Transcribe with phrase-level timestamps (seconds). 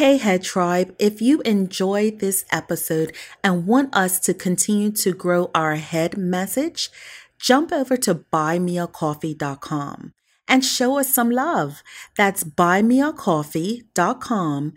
[0.00, 5.50] Hey, Head Tribe, if you enjoyed this episode and want us to continue to grow
[5.54, 6.88] our head message,
[7.38, 10.14] jump over to buymeacoffee.com
[10.48, 11.82] and show us some love.
[12.16, 14.72] That's buymeacoffee.com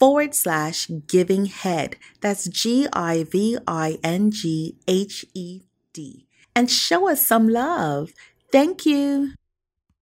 [0.00, 1.94] forward slash giving head.
[2.20, 5.62] That's G I V I N G H E
[5.92, 6.26] D.
[6.56, 8.10] And show us some love.
[8.50, 9.34] Thank you.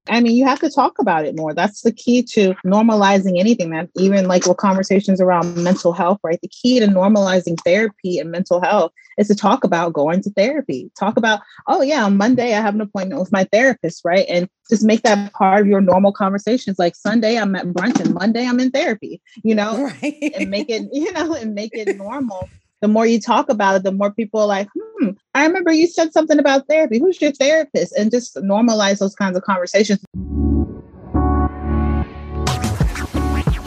[0.06, 1.54] I mean, you have to talk about it more.
[1.54, 6.38] That's the key to normalizing anything that even like with conversations around mental health, right?
[6.42, 10.90] The key to normalizing therapy and mental health is to talk about going to therapy.
[10.98, 14.26] Talk about, oh yeah, on Monday I have an appointment with my therapist, right?
[14.28, 16.78] And just make that part of your normal conversations.
[16.78, 20.32] Like Sunday I'm at brunch and Monday I'm in therapy, you know, right.
[20.38, 22.48] and make it, you know, and make it normal
[22.84, 25.86] the more you talk about it, the more people are like, hmm, I remember you
[25.86, 26.98] said something about therapy.
[26.98, 27.94] Who's your therapist?
[27.94, 30.04] And just normalize those kinds of conversations.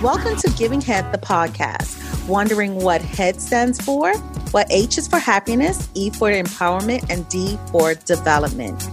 [0.03, 2.27] Welcome to Giving Head, the podcast.
[2.27, 4.15] Wondering what HEAD stands for?
[4.51, 8.87] What H is for happiness, E for empowerment, and D for development.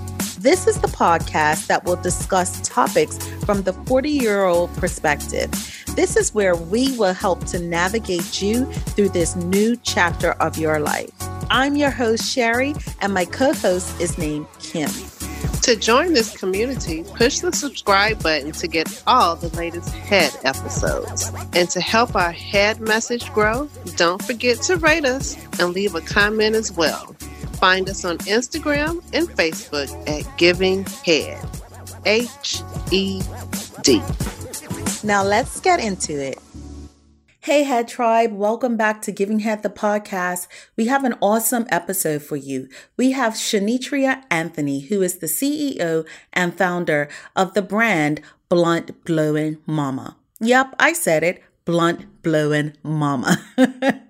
[0.45, 5.50] This is the podcast that will discuss topics from the 40 year old perspective.
[5.97, 10.81] This is where we will help to navigate you through this new chapter of your
[10.81, 11.11] life.
[11.48, 14.91] I'm your host, Sherry, and my co host is named Kim.
[15.62, 21.33] To join this community, push the subscribe button to get all the latest head episodes.
[21.55, 26.03] And to help our head message grow, don't forget to rate us and leave a
[26.03, 27.17] comment as well.
[27.56, 31.38] Find us on Instagram and Facebook at Giving Head.
[32.05, 33.22] H E
[33.83, 34.02] D.
[35.02, 36.38] Now let's get into it.
[37.41, 40.47] Hey, Head Tribe, welcome back to Giving Head the podcast.
[40.77, 42.69] We have an awesome episode for you.
[42.97, 49.58] We have Shanitria Anthony, who is the CEO and founder of the brand Blunt Blowing
[49.66, 50.16] Mama.
[50.41, 53.39] Yep, I said it blunt blowing mama.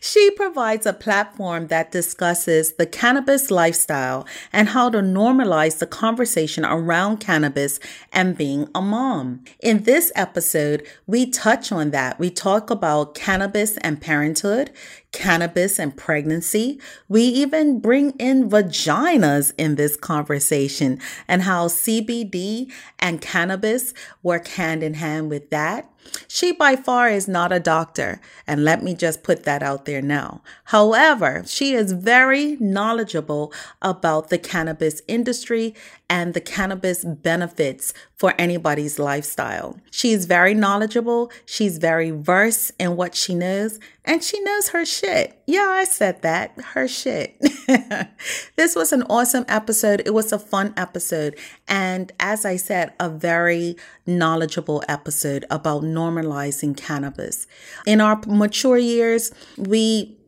[0.00, 6.64] she provides a platform that discusses the cannabis lifestyle and how to normalize the conversation
[6.64, 7.80] around cannabis
[8.12, 9.42] and being a mom.
[9.60, 12.18] In this episode, we touch on that.
[12.18, 14.70] We talk about cannabis and parenthood,
[15.12, 16.80] cannabis and pregnancy.
[17.08, 24.82] We even bring in vaginas in this conversation and how CBD and cannabis work hand
[24.82, 25.90] in hand with that.
[26.28, 30.02] She by far is not a doctor, and let me just put that out there
[30.02, 30.42] now.
[30.64, 35.74] However, she is very knowledgeable about the cannabis industry
[36.10, 39.78] and the cannabis benefits for anybody's lifestyle.
[39.92, 45.40] She's very knowledgeable, she's very versed in what she knows, and she knows her shit.
[45.46, 47.36] Yeah, I said that, her shit.
[48.56, 50.02] this was an awesome episode.
[50.04, 51.38] It was a fun episode.
[51.68, 57.46] And as I said, a very knowledgeable episode about normalizing cannabis.
[57.86, 60.18] In our mature years, we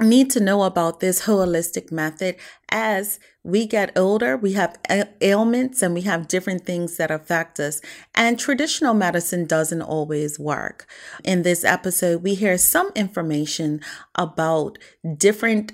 [0.00, 2.36] need to know about this holistic method
[2.70, 4.78] as we get older we have
[5.20, 7.80] ailments and we have different things that affect us
[8.14, 10.86] and traditional medicine doesn't always work
[11.24, 13.80] in this episode we hear some information
[14.14, 14.78] about
[15.16, 15.72] different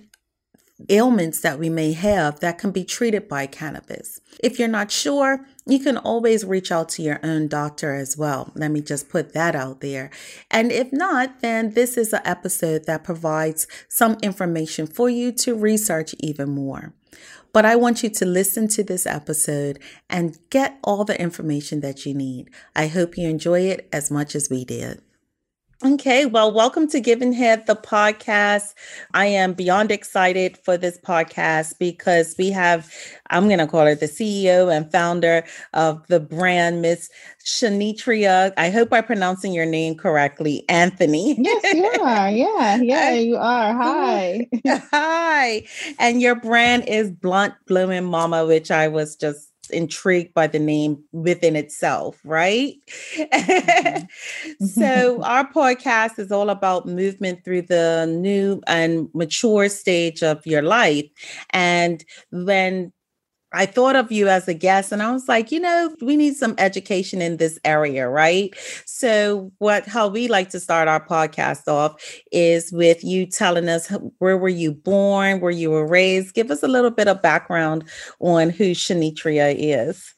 [0.91, 4.21] ailments that we may have that can be treated by cannabis.
[4.43, 8.53] If you're not sure, you can always reach out to your own doctor as well.
[8.55, 10.11] Let me just put that out there.
[10.51, 15.55] And if not, then this is an episode that provides some information for you to
[15.55, 16.93] research even more.
[17.57, 19.79] But I want you to listen to this episode
[20.11, 22.51] and get all the information that you need.
[22.75, 25.01] I hope you enjoy it as much as we did.
[25.85, 28.73] Okay, well, welcome to Giving Head, the podcast.
[29.13, 32.91] I am beyond excited for this podcast because we have,
[33.29, 35.45] I'm going to call her the CEO and founder
[35.75, 37.11] of the brand, Miss
[37.45, 38.55] Shanitria.
[38.57, 41.37] I hope I'm pronouncing your name correctly, Anthony.
[41.39, 42.31] Yes, you are.
[42.31, 43.75] Yeah, yeah, you are.
[43.75, 44.49] Hi.
[44.67, 45.63] Hi.
[45.99, 51.03] And your brand is Blunt Blowing Mama, which I was just intrigued by the name
[51.13, 52.75] within itself, right?
[53.17, 54.05] Mm-hmm.
[54.67, 60.63] so, our podcast is all about movement through the new and mature stage of your
[60.63, 61.07] life.
[61.51, 62.93] And when
[63.53, 66.37] I thought of you as a guest and I was like, you know, we need
[66.37, 68.53] some education in this area, right?
[68.87, 71.95] So what how we like to start our podcast off
[72.33, 73.89] is with you telling us
[74.19, 76.35] where were you born, where you were raised.
[76.35, 77.85] Give us a little bit of background
[78.21, 80.13] on who Shanitria is.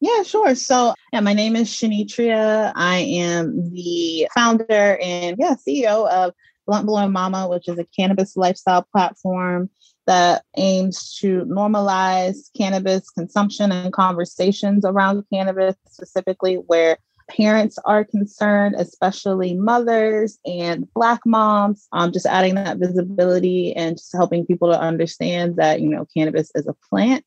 [0.00, 0.54] Yeah, sure.
[0.54, 2.72] So, yeah, my name is Shanitria.
[2.76, 6.32] I am the founder and yeah, CEO of
[6.66, 9.70] Blunt Blowing Mama, which is a cannabis lifestyle platform
[10.08, 16.96] that aims to normalize cannabis consumption and conversations around cannabis, specifically where
[17.28, 24.14] parents are concerned, especially mothers and Black moms, um, just adding that visibility and just
[24.14, 27.26] helping people to understand that, you know, cannabis is a plant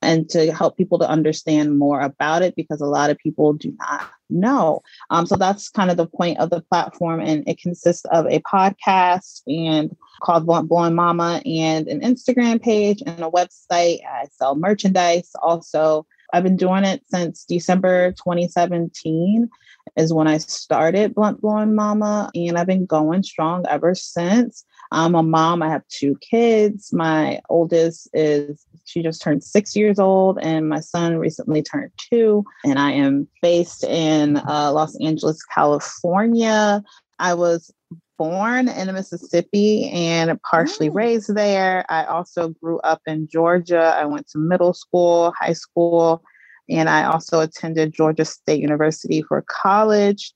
[0.00, 3.74] and to help people to understand more about it because a lot of people do
[3.78, 4.82] not know.
[5.10, 7.20] Um, so that's kind of the point of the platform.
[7.20, 13.02] And it consists of a podcast and called Blunt Blowing Mama and an Instagram page
[13.04, 14.00] and a website.
[14.04, 16.06] I sell merchandise also.
[16.32, 19.48] I've been doing it since December 2017
[19.96, 24.64] is when I started Blunt Blowing Mama, and I've been going strong ever since.
[24.90, 25.62] I'm a mom.
[25.62, 26.92] I have two kids.
[26.92, 32.44] My oldest is, she just turned six years old, and my son recently turned two.
[32.64, 36.82] And I am based in uh, Los Angeles, California.
[37.18, 37.72] I was
[38.18, 40.92] born in Mississippi and partially oh.
[40.92, 41.86] raised there.
[41.88, 43.94] I also grew up in Georgia.
[43.96, 46.22] I went to middle school, high school,
[46.68, 50.32] and I also attended Georgia State University for college.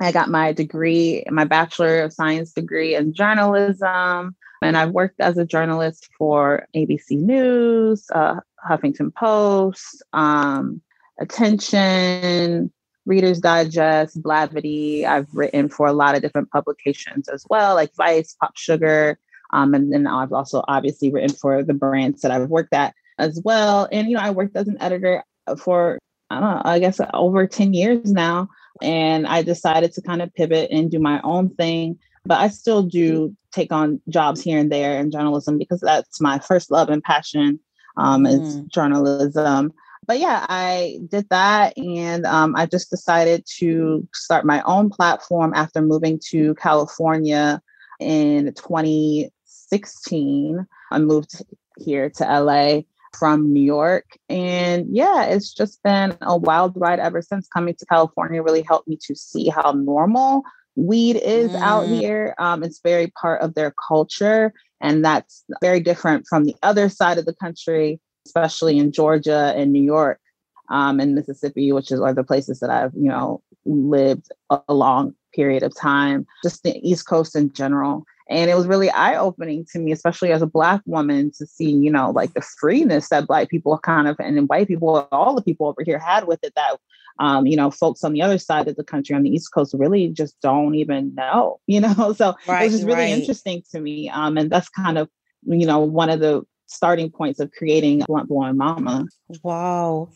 [0.00, 4.34] I got my degree, my Bachelor of Science degree in journalism.
[4.62, 8.36] And I've worked as a journalist for ABC News, uh,
[8.66, 10.80] Huffington Post, um,
[11.20, 12.72] Attention,
[13.06, 15.04] Reader's Digest, Blavity.
[15.04, 19.18] I've written for a lot of different publications as well, like Vice, Pop Sugar.
[19.52, 23.40] Um, and then I've also obviously written for the brands that I've worked at as
[23.44, 23.88] well.
[23.92, 25.22] And, you know, I worked as an editor
[25.58, 25.98] for,
[26.30, 28.48] I don't know, I guess over 10 years now.
[28.82, 31.98] And I decided to kind of pivot and do my own thing.
[32.24, 36.38] But I still do take on jobs here and there in journalism because that's my
[36.38, 37.60] first love and passion
[37.96, 38.68] um, is mm.
[38.68, 39.72] journalism.
[40.06, 41.76] But yeah, I did that.
[41.78, 47.62] And um, I just decided to start my own platform after moving to California
[48.00, 50.66] in 2016.
[50.90, 51.42] I moved
[51.78, 52.80] here to LA
[53.18, 54.04] from New York.
[54.28, 58.88] And yeah, it's just been a wild ride ever since coming to California really helped
[58.88, 60.42] me to see how normal
[60.76, 61.60] weed is mm.
[61.60, 62.34] out here.
[62.38, 64.52] Um, it's very part of their culture.
[64.80, 69.72] And that's very different from the other side of the country, especially in Georgia and
[69.72, 70.20] New York
[70.68, 75.14] um, and Mississippi, which is are the places that I've, you know, lived a long
[75.34, 78.04] period of time, just the East Coast in general.
[78.28, 81.70] And it was really eye opening to me, especially as a Black woman, to see,
[81.70, 85.42] you know, like the freeness that Black people kind of, and white people, all the
[85.42, 86.78] people over here had with it that,
[87.18, 89.74] um, you know, folks on the other side of the country, on the East Coast,
[89.78, 92.14] really just don't even know, you know?
[92.14, 93.12] So right, it was just really right.
[93.12, 94.08] interesting to me.
[94.08, 95.10] Um, and that's kind of,
[95.42, 99.06] you know, one of the starting points of creating Blunt Blowing Mama.
[99.42, 100.08] Wow.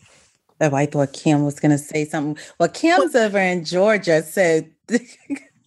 [0.61, 2.41] Oh, I thought Kim was going to say something.
[2.59, 4.61] Well, Kim's over in Georgia, so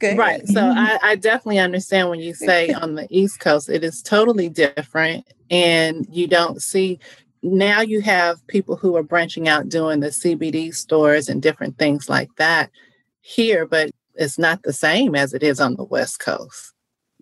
[0.03, 0.47] Right.
[0.47, 0.79] So mm-hmm.
[0.79, 5.27] I, I, definitely understand when you say on the East Coast, it is totally different.
[5.51, 6.99] And you don't see
[7.43, 12.09] now you have people who are branching out doing the CBD stores and different things
[12.09, 12.71] like that
[13.21, 16.73] here, but it's not the same as it is on the West Coast.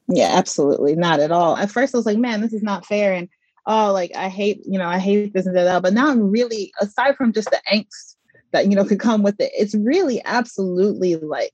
[0.09, 0.97] Yeah, absolutely.
[0.97, 1.56] Not at all.
[1.56, 3.15] At first I was like, man, this is not fair.
[3.15, 3.29] And
[3.67, 5.83] oh, like I hate, you know, I hate this and that.
[5.83, 8.17] But now I'm really, aside from just the angst
[8.50, 11.53] that, you know, could come with it, it's really absolutely like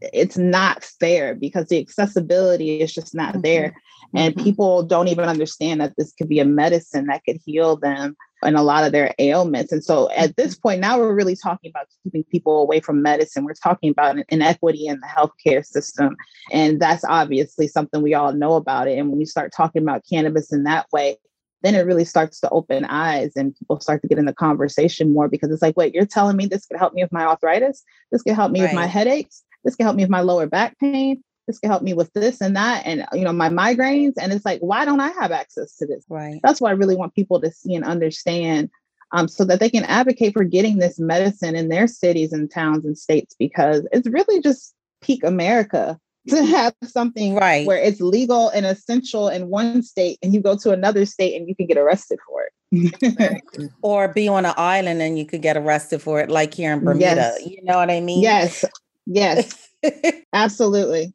[0.00, 3.42] it's not fair because the accessibility is just not mm-hmm.
[3.42, 3.74] there
[4.14, 4.44] and mm-hmm.
[4.44, 8.56] people don't even understand that this could be a medicine that could heal them and
[8.56, 10.62] a lot of their ailments and so at this mm-hmm.
[10.62, 14.86] point now we're really talking about keeping people away from medicine we're talking about inequity
[14.86, 16.16] in the healthcare system
[16.50, 20.04] and that's obviously something we all know about it and when we start talking about
[20.08, 21.16] cannabis in that way
[21.64, 25.14] then it really starts to open eyes and people start to get in the conversation
[25.14, 27.82] more because it's like, wait, you're telling me this could help me with my arthritis?
[28.12, 28.66] This could help me right.
[28.66, 29.42] with my headaches?
[29.64, 31.22] This can help me with my lower back pain.
[31.46, 34.14] This can help me with this and that, and you know my migraines.
[34.18, 36.04] And it's like, why don't I have access to this?
[36.08, 36.40] Right.
[36.42, 38.70] That's what I really want people to see and understand,
[39.12, 42.84] um, so that they can advocate for getting this medicine in their cities and towns
[42.84, 48.48] and states because it's really just peak America to have something right where it's legal
[48.48, 51.76] and essential in one state and you go to another state and you can get
[51.76, 56.30] arrested for it or be on an island and you could get arrested for it
[56.30, 57.46] like here in bermuda yes.
[57.46, 58.64] you know what i mean yes
[59.06, 59.68] Yes,
[60.32, 61.14] absolutely.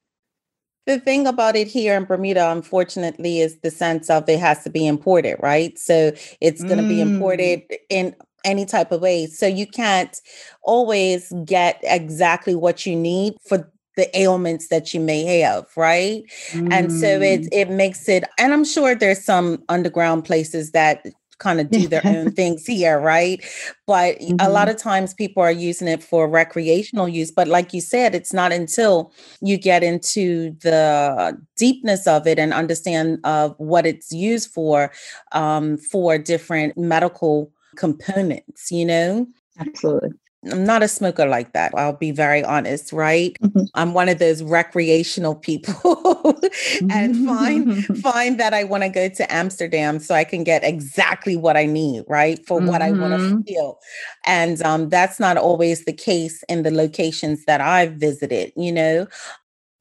[0.85, 4.69] The thing about it here in Bermuda, unfortunately, is the sense of it has to
[4.69, 5.77] be imported, right?
[5.77, 6.89] So it's going to mm.
[6.89, 9.27] be imported in any type of way.
[9.27, 10.19] So you can't
[10.63, 16.23] always get exactly what you need for the ailments that you may have, right?
[16.51, 16.71] Mm.
[16.71, 17.49] And so it mm.
[17.51, 21.05] it makes it and I'm sure there's some underground places that
[21.39, 23.43] kind of do their own things here, right?
[23.87, 24.35] But mm-hmm.
[24.39, 24.75] a lot mm-hmm.
[24.75, 27.31] of times people are using it for recreational use.
[27.31, 32.53] But like you said, it's not until you get into the deepness of it and
[32.53, 34.91] understand of what it's used for,
[35.31, 39.27] um, for different medical components, you know?
[39.59, 40.11] Absolutely.
[40.49, 41.73] I'm not a smoker like that.
[41.75, 43.35] I'll be very honest, right?
[43.41, 43.63] Mm-hmm.
[43.73, 46.39] I'm one of those recreational people
[46.89, 51.35] and find find that I want to go to Amsterdam so I can get exactly
[51.35, 52.39] what I need, right?
[52.45, 52.67] For mm-hmm.
[52.67, 53.41] what I want to mm-hmm.
[53.41, 53.79] feel.
[54.25, 59.07] And um, that's not always the case in the locations that I've visited, you know.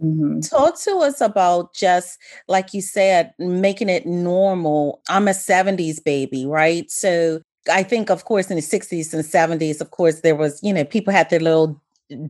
[0.03, 0.41] Mm-hmm.
[0.41, 5.03] Talk to us about just like you said, making it normal.
[5.09, 6.91] I'm a 70s baby, right?
[6.91, 10.73] So I think, of course, in the 60s and 70s, of course, there was, you
[10.73, 11.81] know, people had their little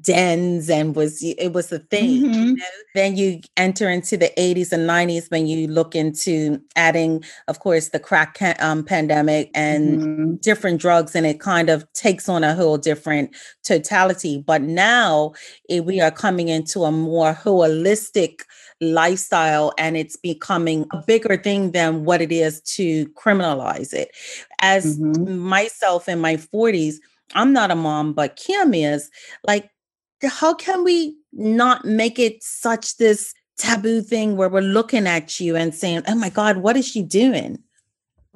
[0.00, 2.32] dens and was it was a thing mm-hmm.
[2.32, 2.64] you know?
[2.96, 7.90] then you enter into the 80s and 90s when you look into adding of course
[7.90, 10.34] the crack um, pandemic and mm-hmm.
[10.36, 13.30] different drugs and it kind of takes on a whole different
[13.62, 15.32] totality but now
[15.68, 18.40] it, we are coming into a more holistic
[18.80, 24.10] lifestyle and it's becoming a bigger thing than what it is to criminalize it
[24.60, 25.38] as mm-hmm.
[25.38, 26.96] myself in my 40s
[27.34, 29.10] I'm not a mom, but Kim is,
[29.46, 29.70] like,
[30.22, 35.56] how can we not make it such this taboo thing where we're looking at you
[35.56, 37.58] and saying, oh my God, what is she doing?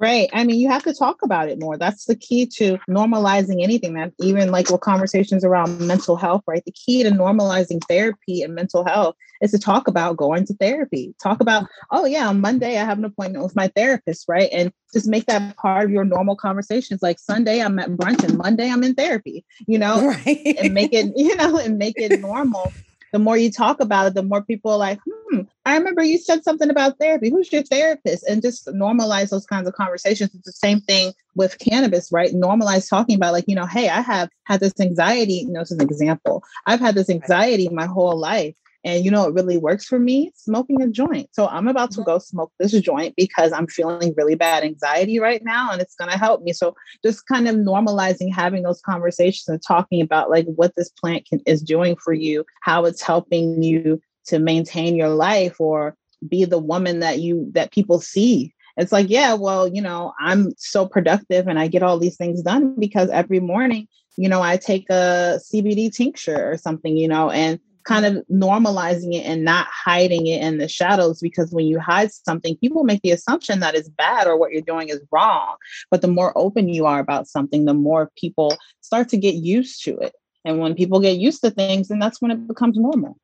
[0.03, 0.29] Right.
[0.33, 1.77] I mean, you have to talk about it more.
[1.77, 6.61] That's the key to normalizing anything that even like with conversations around mental health, right?
[6.65, 11.15] The key to normalizing therapy and mental health is to talk about going to therapy.
[11.23, 14.49] Talk about, oh yeah, on Monday I have an appointment with my therapist, right?
[14.51, 17.01] And just make that part of your normal conversations.
[17.01, 20.57] Like Sunday I'm at brunch and Monday I'm in therapy, you know, right.
[20.59, 22.73] and make it, you know, and make it normal
[23.13, 24.99] the more you talk about it, the more people are like,
[25.33, 27.29] hmm, I remember you said something about therapy.
[27.29, 28.23] Who's your therapist?
[28.27, 30.33] And just normalize those kinds of conversations.
[30.33, 32.31] It's the same thing with cannabis, right?
[32.31, 35.45] Normalize talking about, like, you know, hey, I have had this anxiety.
[35.45, 38.55] You know, as an example, I've had this anxiety my whole life.
[38.85, 40.31] And you know it really works for me?
[40.35, 41.29] Smoking a joint.
[41.31, 42.09] So I'm about to mm-hmm.
[42.09, 46.11] go smoke this joint because I'm feeling really bad anxiety right now and it's going
[46.11, 46.51] to help me.
[46.51, 51.25] So just kind of normalizing having those conversations and talking about like what this plant
[51.25, 55.95] can, is doing for you, how it's helping you to maintain your life or
[56.27, 58.53] be the woman that you that people see.
[58.77, 62.41] It's like yeah well you know i'm so productive and i get all these things
[62.41, 63.87] done because every morning
[64.17, 69.13] you know i take a cbd tincture or something you know and kind of normalizing
[69.13, 73.01] it and not hiding it in the shadows because when you hide something people make
[73.01, 75.55] the assumption that it's bad or what you're doing is wrong.
[75.91, 79.83] But the more open you are about something the more people start to get used
[79.85, 80.15] to it.
[80.45, 83.17] And when people get used to things then that's when it becomes normal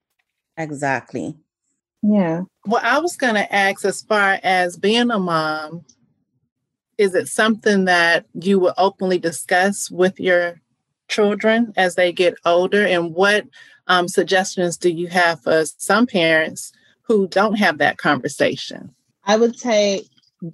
[0.59, 1.35] exactly
[2.03, 5.83] yeah well i was going to ask as far as being a mom
[6.99, 10.61] is it something that you will openly discuss with your
[11.07, 13.45] children as they get older and what
[13.87, 18.93] um, suggestions do you have for some parents who don't have that conversation?
[19.25, 20.03] I would say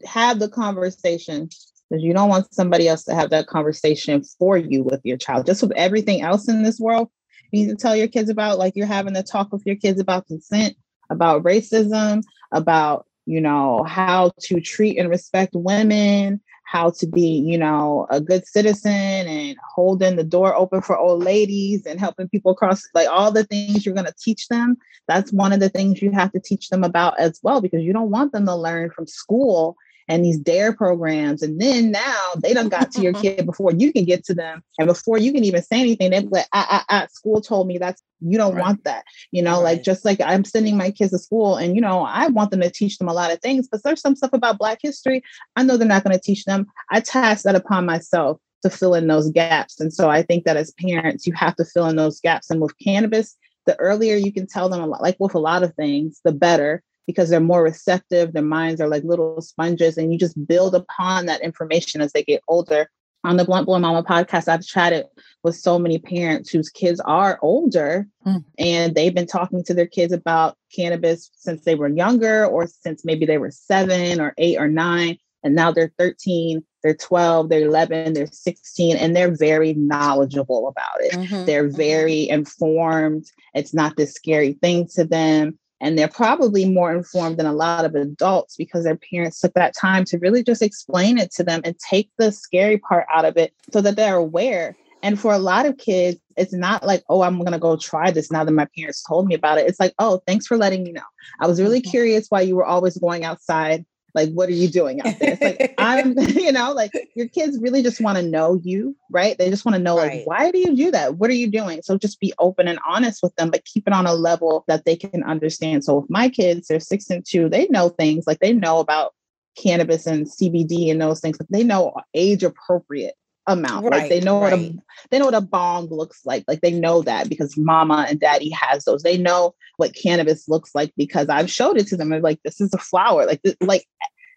[0.05, 1.49] have the conversation
[1.89, 5.45] because you don't want somebody else to have that conversation for you with your child.
[5.45, 7.24] Just with everything else in this world, you
[7.55, 10.27] need to tell your kids about, like you're having to talk with your kids about
[10.27, 10.75] consent,
[11.09, 17.57] about racism, about you know how to treat and respect women how to be, you
[17.57, 22.51] know, a good citizen and holding the door open for old ladies and helping people
[22.51, 24.75] across like all the things you're going to teach them.
[25.07, 27.93] That's one of the things you have to teach them about as well, because you
[27.93, 32.53] don't want them to learn from school and these dare programs and then now they
[32.53, 35.43] done got to your kid before you can get to them and before you can
[35.43, 38.61] even say anything they're like I, I, I, school told me that's you don't right.
[38.61, 39.75] want that you know right.
[39.75, 42.61] like just like i'm sending my kids to school and you know i want them
[42.61, 45.21] to teach them a lot of things but there's some stuff about black history
[45.55, 48.95] i know they're not going to teach them i task that upon myself to fill
[48.95, 51.95] in those gaps and so i think that as parents you have to fill in
[51.95, 53.35] those gaps and with cannabis
[53.65, 56.31] the earlier you can tell them a lot like with a lot of things the
[56.31, 58.33] better because they're more receptive.
[58.33, 62.23] Their minds are like little sponges, and you just build upon that information as they
[62.23, 62.89] get older.
[63.23, 65.07] On the Blunt Blowing Mama podcast, I've chatted
[65.43, 68.43] with so many parents whose kids are older mm.
[68.59, 73.03] and they've been talking to their kids about cannabis since they were younger or since
[73.03, 75.17] maybe they were seven or eight or nine.
[75.43, 81.01] And now they're 13, they're 12, they're 11, they're 16, and they're very knowledgeable about
[81.01, 81.13] it.
[81.13, 81.45] Mm-hmm.
[81.45, 81.77] They're mm-hmm.
[81.77, 83.25] very informed.
[83.55, 87.85] It's not this scary thing to them and they're probably more informed than a lot
[87.85, 91.61] of adults because their parents took that time to really just explain it to them
[91.63, 94.75] and take the scary part out of it so that they're aware.
[95.03, 98.11] And for a lot of kids it's not like oh i'm going to go try
[98.11, 99.67] this now that my parents told me about it.
[99.67, 101.01] It's like oh thanks for letting me know.
[101.39, 101.91] I was really mm-hmm.
[101.91, 103.85] curious why you were always going outside
[104.15, 105.37] like what are you doing out there?
[105.39, 109.37] It's like i'm you know like your kids really just want to know you right?
[109.37, 110.25] They just want to know right.
[110.25, 111.17] like why do you do that?
[111.17, 111.81] What are you doing?
[111.83, 114.85] So just be open and honest with them but keep it on a level that
[114.85, 115.83] they can understand.
[115.83, 119.13] So with my kids they're six and two they know things like they know about
[119.57, 123.15] cannabis and cbd and those things but they know age appropriate
[123.47, 123.85] amount.
[123.85, 124.51] Right, like they know right.
[124.51, 124.75] what a
[125.11, 126.43] they know what a bong looks like.
[126.47, 129.03] Like they know that because mama and daddy has those.
[129.03, 132.09] They know what cannabis looks like because I've showed it to them.
[132.09, 133.25] They're like, this is a flower.
[133.25, 133.85] Like this, like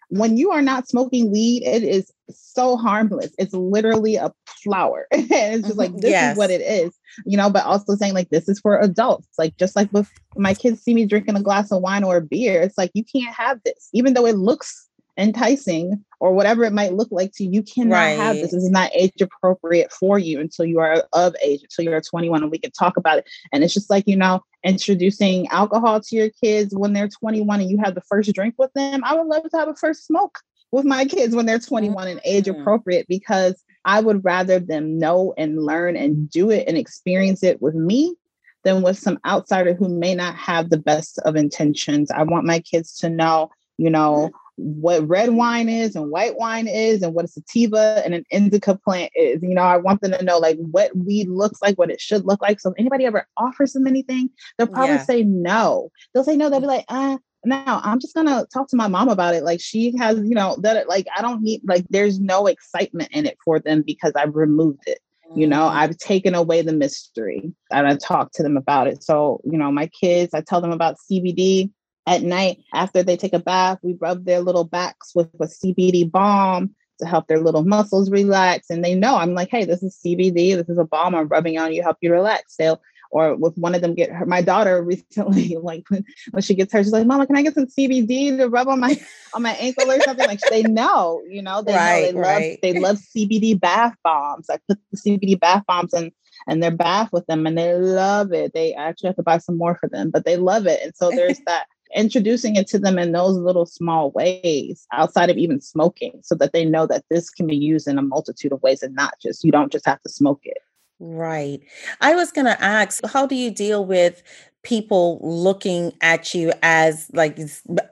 [0.09, 3.31] when you are not smoking weed, it is so harmless.
[3.37, 5.07] It's literally a flower.
[5.11, 6.33] and it's just mm-hmm, like this yes.
[6.33, 6.93] is what it is.
[7.25, 9.27] You know, but also saying like this is for adults.
[9.37, 12.21] Like just like with my kids see me drinking a glass of wine or a
[12.21, 14.88] beer, it's like you can't have this, even though it looks
[15.19, 18.17] enticing or whatever it might look like to you, you cannot right.
[18.17, 18.51] have this.
[18.51, 22.41] This is not age appropriate for you until you are of age, until you're 21
[22.41, 23.29] and we can talk about it.
[23.53, 27.69] And it's just like, you know, introducing alcohol to your kids when they're 21 and
[27.69, 29.03] you have the first drink with them.
[29.03, 30.39] I would love to have a first smoke
[30.71, 32.61] with my kids when they're 21 and age mm-hmm.
[32.61, 37.61] appropriate because I would rather them know and learn and do it and experience it
[37.61, 38.15] with me
[38.63, 42.11] than with some outsider who may not have the best of intentions.
[42.11, 46.67] I want my kids to know, you know, what red wine is and white wine
[46.67, 49.41] is and what a sativa and an indica plant is.
[49.41, 52.25] You know, I want them to know like what weed looks like, what it should
[52.25, 52.59] look like.
[52.59, 55.03] So if anybody ever offers them anything, they'll probably yeah.
[55.03, 55.91] say no.
[56.13, 56.49] They'll say no.
[56.49, 59.43] They'll be like, uh, no, I'm just gonna talk to my mom about it.
[59.43, 63.25] Like she has, you know, that like I don't need like there's no excitement in
[63.25, 64.99] it for them because I've removed it.
[65.35, 65.71] You know, mm.
[65.71, 69.03] I've taken away the mystery and I talk to them about it.
[69.03, 71.69] So, you know, my kids, I tell them about CBD
[72.09, 76.09] at night after they take a bath, we rub their little backs with a CBD
[76.09, 78.71] balm to help their little muscles relax.
[78.71, 80.55] And they know I'm like, hey, this is CBD.
[80.55, 82.55] This is a balm I'm rubbing on you, help you relax.
[82.57, 86.53] They'll or with one of them get her my daughter recently like when, when she
[86.53, 88.95] gets her she's like mama can i get some cbd to rub on my
[89.33, 92.51] on my ankle or something like they know you know they right, know they right.
[92.51, 96.11] love they love cbd bath bombs i put the cbd bath bombs in
[96.47, 99.57] and their bath with them and they love it they actually have to buy some
[99.57, 101.65] more for them but they love it and so there's that
[101.95, 106.53] introducing it to them in those little small ways outside of even smoking so that
[106.53, 109.43] they know that this can be used in a multitude of ways and not just
[109.43, 110.59] you don't just have to smoke it.
[110.99, 111.61] Right.
[112.01, 114.21] I was going to ask how do you deal with
[114.63, 117.39] people looking at you as like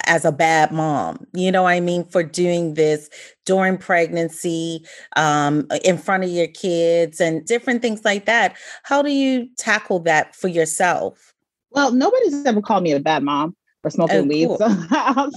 [0.06, 1.26] as a bad mom?
[1.34, 2.04] You know i mean?
[2.04, 3.10] For doing this
[3.46, 8.58] during pregnancy um, in front of your kids and different things like that.
[8.84, 11.34] How do you tackle that for yourself?
[11.72, 14.48] Well nobody's ever called me a bad mom for smoking oh, weed.
[14.48, 14.58] Cool.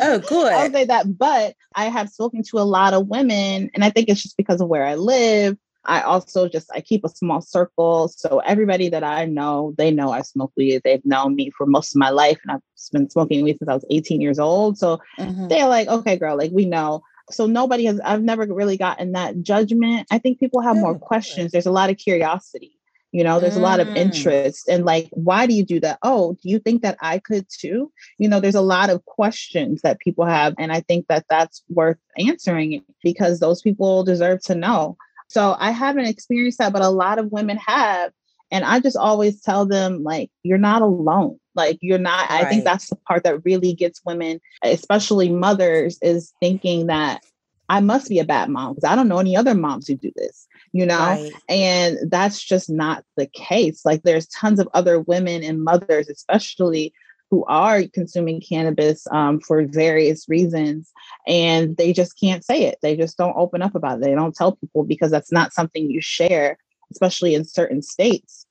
[0.01, 0.53] So oh, good.
[0.53, 1.19] I'll say that.
[1.19, 4.61] But I have spoken to a lot of women, and I think it's just because
[4.61, 5.57] of where I live.
[5.85, 8.09] I also just I keep a small circle.
[8.09, 10.83] So everybody that I know, they know I smoke weed.
[10.85, 13.75] They've known me for most of my life, and I've been smoking weed since I
[13.75, 14.79] was 18 years old.
[14.79, 15.49] So mm-hmm.
[15.49, 17.03] they're like, okay, girl, like we know.
[17.31, 18.01] So nobody has.
[18.01, 20.07] I've never really gotten that judgment.
[20.11, 21.53] I think people have more questions.
[21.53, 22.80] There's a lot of curiosity
[23.13, 23.59] you know there's mm.
[23.59, 23.97] a lot of mm.
[23.97, 27.47] interest and like why do you do that oh do you think that i could
[27.49, 31.25] too you know there's a lot of questions that people have and i think that
[31.29, 34.97] that's worth answering because those people deserve to know
[35.29, 38.13] so i haven't experienced that but a lot of women have
[38.51, 42.45] and i just always tell them like you're not alone like you're not right.
[42.45, 47.23] i think that's the part that really gets women especially mothers is thinking that
[47.71, 50.13] i must be a bad mom because i don't know any other moms who do
[50.17, 51.33] this you know right.
[51.49, 56.93] and that's just not the case like there's tons of other women and mothers especially
[57.31, 60.93] who are consuming cannabis um, for various reasons
[61.27, 64.35] and they just can't say it they just don't open up about it they don't
[64.35, 66.59] tell people because that's not something you share
[66.91, 68.47] especially in certain states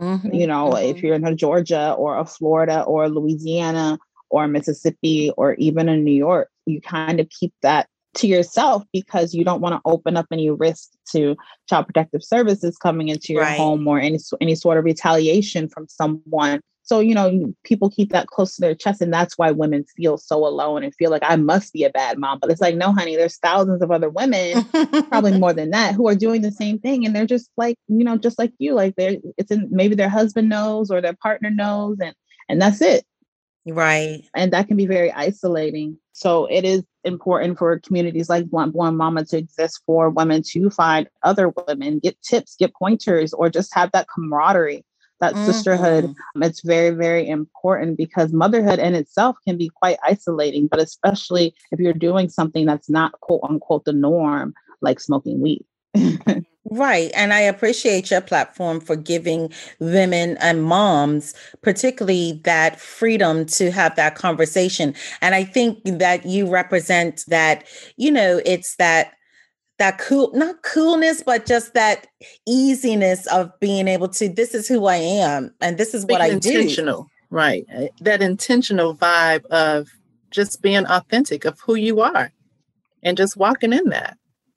[0.00, 0.34] mm-hmm.
[0.34, 0.96] you know mm-hmm.
[0.96, 3.98] if you're in a georgia or a florida or louisiana
[4.30, 9.34] or mississippi or even in new york you kind of keep that to yourself because
[9.34, 11.36] you don't want to open up any risk to
[11.68, 13.56] child protective services coming into your right.
[13.56, 18.26] home or any any sort of retaliation from someone so you know people keep that
[18.28, 21.36] close to their chest and that's why women feel so alone and feel like i
[21.36, 24.64] must be a bad mom but it's like no honey there's thousands of other women
[25.08, 28.04] probably more than that who are doing the same thing and they're just like you
[28.04, 31.50] know just like you like they're it's in maybe their husband knows or their partner
[31.50, 32.14] knows and
[32.48, 33.04] and that's it
[33.66, 34.24] Right.
[34.34, 35.98] And that can be very isolating.
[36.12, 40.70] So it is important for communities like Blunt Blowing Mama to exist for women to
[40.70, 44.84] find other women, get tips, get pointers, or just have that camaraderie,
[45.20, 45.44] that mm-hmm.
[45.44, 46.14] sisterhood.
[46.36, 51.78] It's very, very important because motherhood in itself can be quite isolating, but especially if
[51.78, 55.64] you're doing something that's not quote unquote the norm, like smoking weed.
[56.70, 57.12] Right.
[57.14, 63.96] And I appreciate your platform for giving women and moms, particularly that freedom to have
[63.96, 64.94] that conversation.
[65.20, 67.64] And I think that you represent that,
[67.96, 69.12] you know, it's that
[69.78, 72.06] that cool not coolness but just that
[72.46, 76.26] easiness of being able to this is who i am and this is what i
[76.26, 79.88] intentional, do intentional right eh, that intentional vibe of
[80.30, 82.32] just being authentic of who you are
[83.02, 84.16] and just walking in that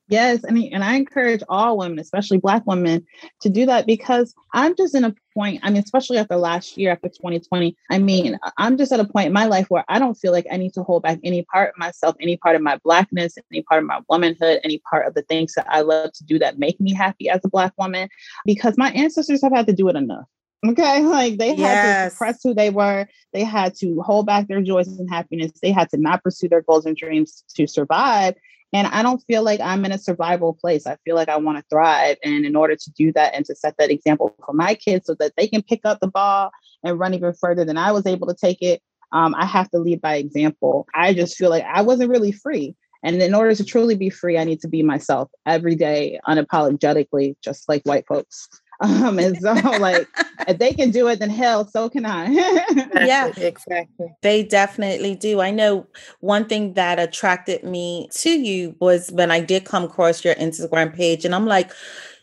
[0.10, 3.06] Yes, and and I encourage all women, especially Black women,
[3.42, 5.60] to do that because I'm just in a point.
[5.64, 7.76] I mean, especially after last year, after 2020.
[7.92, 10.48] I mean, I'm just at a point in my life where I don't feel like
[10.50, 13.64] I need to hold back any part of myself, any part of my Blackness, any
[13.64, 16.58] part of my womanhood, any part of the things that I love to do that
[16.58, 18.08] make me happy as a Black woman,
[18.46, 20.26] because my ancestors have had to do it enough.
[20.66, 22.06] Okay, like they had yes.
[22.06, 23.08] to suppress who they were.
[23.34, 25.52] They had to hold back their joys and happiness.
[25.62, 28.36] They had to not pursue their goals and dreams to survive.
[28.74, 30.86] And I don't feel like I'm in a survival place.
[30.86, 32.18] I feel like I want to thrive.
[32.24, 35.16] And in order to do that and to set that example for my kids so
[35.20, 36.52] that they can pick up the ball
[36.84, 38.82] and run even further than I was able to take it,
[39.14, 40.86] um, I have to lead by example.
[40.94, 42.76] I just feel like I wasn't really free.
[43.04, 47.36] And in order to truly be free, I need to be myself every day, unapologetically,
[47.42, 48.50] just like white folks.
[49.08, 50.08] Um, and so like
[50.48, 52.28] if they can do it, then hell, so can I.
[52.94, 54.08] yeah, exactly.
[54.22, 55.42] They definitely do.
[55.42, 55.88] I know
[56.20, 60.96] one thing that attracted me to you was when I did come across your Instagram
[60.96, 61.72] page, and I'm like,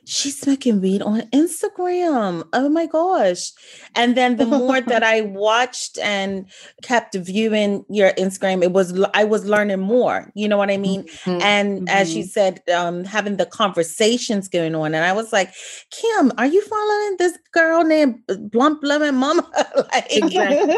[0.07, 2.47] she's smoking weed on Instagram.
[2.53, 3.53] Oh my gosh.
[3.95, 6.51] And then the more that I watched and
[6.83, 10.31] kept viewing your Instagram, it was I was learning more.
[10.35, 11.05] You know what I mean?
[11.05, 11.43] Mm-hmm.
[11.43, 11.88] And mm-hmm.
[11.88, 14.95] as you said, um, having the conversations going on.
[14.95, 15.53] And I was like,
[15.90, 19.49] Kim, are you following this girl named Blunt Blowing Mama?
[19.93, 20.77] like, exactly.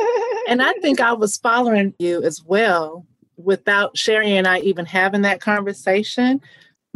[0.49, 5.23] and I think I was following you as well without Sherry and I even having
[5.23, 6.41] that conversation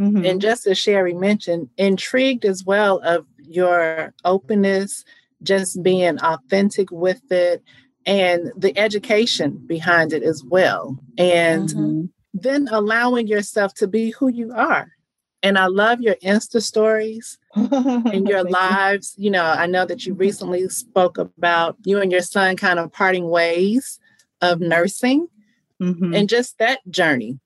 [0.01, 0.25] Mm-hmm.
[0.25, 5.05] And just as Sherry mentioned, intrigued as well of your openness,
[5.43, 7.63] just being authentic with it,
[8.07, 10.97] and the education behind it as well.
[11.19, 12.05] And mm-hmm.
[12.33, 14.91] then allowing yourself to be who you are.
[15.43, 19.13] And I love your Insta stories and your lives.
[19.17, 19.29] You.
[19.29, 23.29] know, I know that you recently spoke about you and your son kind of parting
[23.29, 23.99] ways
[24.41, 25.27] of nursing
[25.79, 26.15] mm-hmm.
[26.15, 27.39] and just that journey.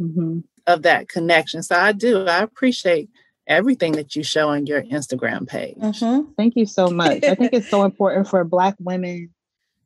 [0.00, 1.62] Mm-hmm of that connection.
[1.62, 2.26] So I do.
[2.26, 3.10] I appreciate
[3.46, 5.78] everything that you show on your Instagram page.
[5.78, 6.32] Mm-hmm.
[6.36, 7.24] Thank you so much.
[7.24, 9.30] I think it's so important for Black women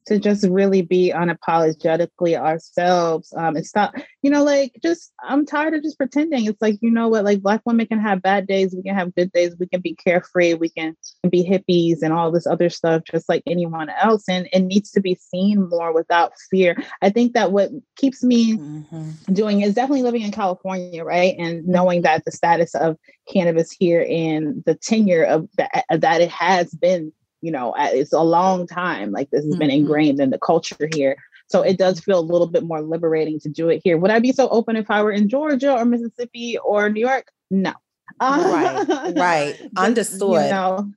[0.07, 5.75] to just really be unapologetically ourselves um, and stop, you know, like just, I'm tired
[5.75, 6.47] of just pretending.
[6.47, 9.14] It's like, you know what, like Black women can have bad days, we can have
[9.14, 10.97] good days, we can be carefree, we can
[11.31, 14.25] be hippies and all this other stuff, just like anyone else.
[14.29, 16.77] And it needs to be seen more without fear.
[17.01, 19.33] I think that what keeps me mm-hmm.
[19.33, 21.35] doing is definitely living in California, right?
[21.39, 22.97] And knowing that the status of
[23.33, 28.21] cannabis here and the tenure of that, that it has been you know, it's a
[28.21, 29.11] long time.
[29.11, 29.59] Like this has mm-hmm.
[29.59, 31.17] been ingrained in the culture here.
[31.49, 33.99] So it does feel a little bit more liberating to do it here.
[33.99, 37.31] Would I be so open if I were in Georgia or Mississippi or New York?
[37.51, 37.75] No.
[38.21, 39.61] right, right.
[39.77, 40.45] Understood.
[40.45, 40.93] You know,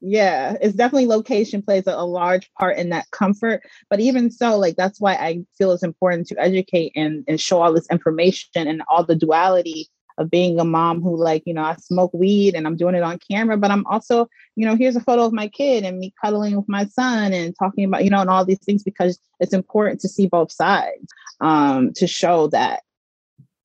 [0.00, 3.62] yeah, it's definitely location plays a, a, large part in that comfort.
[3.90, 7.60] But even so, like that's why I feel it's important to educate and, and show
[7.60, 11.62] all this information and all the duality of being a mom who like you know
[11.62, 14.96] i smoke weed and i'm doing it on camera but i'm also you know here's
[14.96, 18.10] a photo of my kid and me cuddling with my son and talking about you
[18.10, 22.48] know and all these things because it's important to see both sides um to show
[22.48, 22.82] that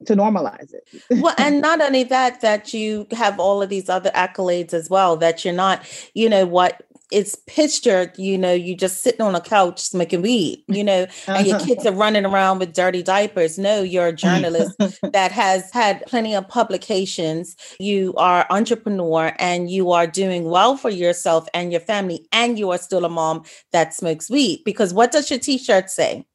[0.05, 0.87] to normalize it.
[1.21, 5.17] well, and not only that, that you have all of these other accolades as well,
[5.17, 9.41] that you're not, you know, what it's pictured, you know, you just sitting on a
[9.41, 11.95] couch smoking weed, you know, and your kids uh-huh.
[11.95, 13.59] are running around with dirty diapers.
[13.59, 14.27] No, you're a mm-hmm.
[14.27, 14.75] journalist
[15.13, 17.55] that has had plenty of publications.
[17.79, 22.71] You are entrepreneur and you are doing well for yourself and your family, and you
[22.71, 24.63] are still a mom that smokes weed.
[24.65, 26.25] Because what does your t-shirt say?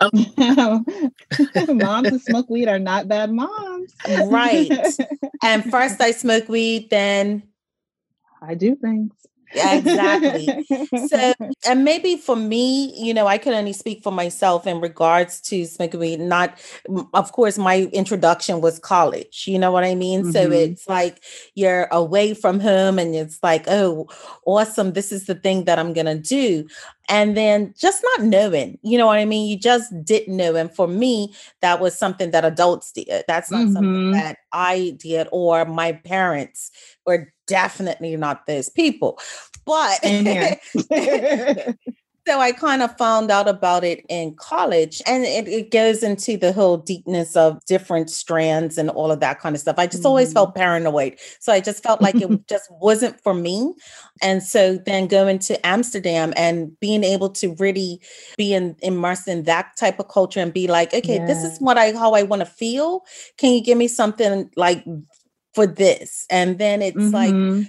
[1.68, 3.94] moms who smoke weed are not bad moms.
[4.26, 4.70] right.
[5.42, 7.42] And first I smoke weed, then
[8.42, 9.12] I do things.
[9.52, 10.64] Exactly.
[11.08, 11.32] so,
[11.66, 15.64] and maybe for me, you know, I can only speak for myself in regards to
[15.64, 16.20] smoking weed.
[16.20, 16.58] Not,
[17.14, 19.44] of course, my introduction was college.
[19.46, 20.22] You know what I mean?
[20.22, 20.30] Mm-hmm.
[20.32, 21.22] So it's like
[21.54, 24.08] you're away from home, and it's like, oh,
[24.46, 24.92] awesome!
[24.92, 26.68] This is the thing that I'm gonna do
[27.10, 30.74] and then just not knowing you know what i mean you just didn't know and
[30.74, 33.72] for me that was something that adults did that's not mm-hmm.
[33.74, 36.70] something that i did or my parents
[37.04, 39.18] were definitely not those people
[39.66, 39.98] but
[42.30, 46.36] so I kind of found out about it in college, and it, it, goes into
[46.36, 49.74] the whole deepness of different strands and all of that kind of stuff.
[49.78, 50.06] I just mm-hmm.
[50.06, 51.18] always felt paranoid.
[51.40, 53.74] So I just felt like it just wasn't for me.
[54.22, 58.00] And so then going to Amsterdam and being able to really
[58.36, 61.26] be in, immersed in that type of culture and be like, okay, yeah.
[61.26, 63.02] this is what I how I want to feel.
[63.38, 64.84] Can you give me something like
[65.54, 66.26] for this?
[66.30, 67.60] And then it's mm-hmm.
[67.60, 67.66] like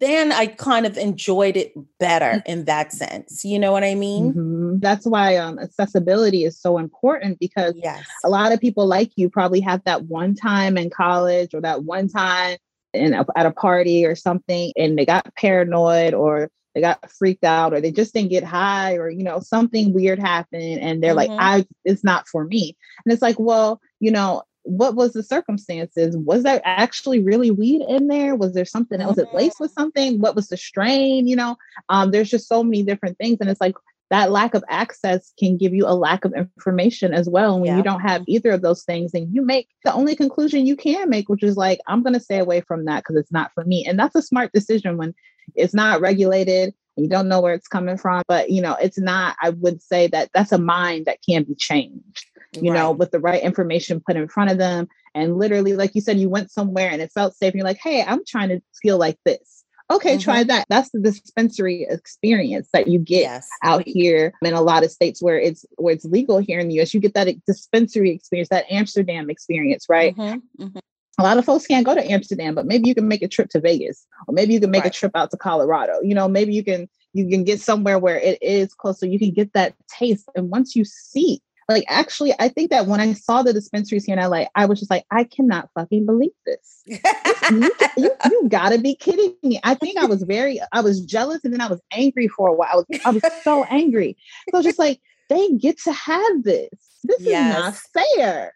[0.00, 2.42] then I kind of enjoyed it better mm.
[2.46, 3.44] in that sense.
[3.44, 4.32] You know what I mean?
[4.32, 4.78] Mm-hmm.
[4.78, 8.04] that's why um, accessibility is so important because yes.
[8.24, 11.84] a lot of people like you probably have that one time in college or that
[11.84, 12.56] one time
[12.94, 17.44] in a, at a party or something and they got paranoid or they got freaked
[17.44, 21.14] out or they just didn't get high or you know something weird happened and they're
[21.14, 21.32] mm-hmm.
[21.32, 25.22] like i it's not for me and it's like well you know what was the
[25.22, 29.28] circumstances was there actually really weed in there was there something else mm-hmm.
[29.28, 31.56] it laced with something what was the strain you know
[31.88, 33.74] um there's just so many different things and it's like
[34.10, 37.54] that lack of access can give you a lack of information as well.
[37.54, 37.76] And when yeah.
[37.76, 41.10] you don't have either of those things, and you make the only conclusion you can
[41.10, 43.64] make, which is like, I'm going to stay away from that because it's not for
[43.64, 43.84] me.
[43.86, 45.14] And that's a smart decision when
[45.54, 48.22] it's not regulated and you don't know where it's coming from.
[48.28, 51.54] But, you know, it's not, I would say that that's a mind that can be
[51.54, 52.78] changed, you right.
[52.78, 54.88] know, with the right information put in front of them.
[55.14, 57.52] And literally, like you said, you went somewhere and it felt safe.
[57.52, 59.58] And you're like, hey, I'm trying to feel like this
[59.90, 60.20] okay, mm-hmm.
[60.20, 60.66] try that.
[60.68, 63.48] That's the dispensary experience that you get yes.
[63.62, 66.80] out here in a lot of states where it's where it's legal here in the
[66.80, 66.92] US.
[66.92, 70.16] You get that dispensary experience, that Amsterdam experience, right?
[70.16, 70.64] Mm-hmm.
[70.64, 70.78] Mm-hmm.
[71.20, 73.48] A lot of folks can't go to Amsterdam, but maybe you can make a trip
[73.50, 74.94] to Vegas, or maybe you can make right.
[74.94, 75.94] a trip out to Colorado.
[76.00, 79.18] You know, maybe you can you can get somewhere where it is close, so you
[79.18, 80.28] can get that taste.
[80.36, 81.40] And once you see
[81.74, 84.78] like actually, I think that when I saw the dispensaries here in LA, I was
[84.78, 86.82] just like, I cannot fucking believe this.
[86.86, 89.60] you, you, you, gotta be kidding me.
[89.62, 92.54] I think I was very, I was jealous and then I was angry for a
[92.54, 92.70] while.
[92.72, 94.16] I was, I was so angry.
[94.50, 97.56] So just like, they get to have this this yes.
[97.56, 98.52] is not fair.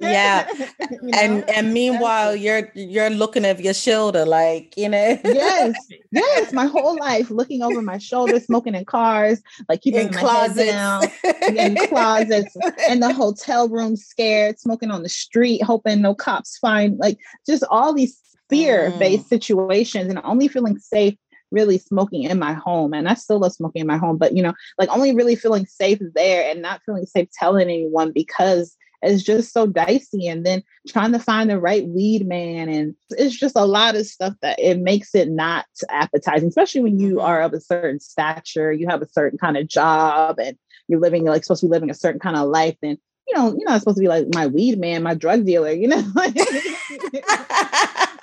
[0.00, 0.46] yeah.
[0.90, 1.18] you know?
[1.18, 5.18] And and meanwhile you're you're looking over your shoulder like, you know.
[5.24, 5.76] yes.
[6.12, 6.52] Yes.
[6.52, 10.70] My whole life looking over my shoulder, smoking in cars, like keeping in my closets.
[10.70, 11.02] head down,
[11.56, 12.56] in closets,
[12.88, 17.64] in the hotel room, scared, smoking on the street, hoping no cops find like just
[17.70, 19.28] all these fear-based mm.
[19.28, 21.16] situations and only feeling safe
[21.50, 24.42] really smoking in my home and I still love smoking in my home, but you
[24.42, 29.22] know, like only really feeling safe there and not feeling safe telling anyone because it's
[29.22, 33.56] just so dicey and then trying to find the right weed man and it's just
[33.56, 37.26] a lot of stuff that it makes it not appetizing especially when you mm-hmm.
[37.26, 40.56] are of a certain stature you have a certain kind of job and
[40.88, 43.48] you're living like supposed to be living a certain kind of life then you know
[43.48, 46.02] you're not supposed to be like my weed man my drug dealer you know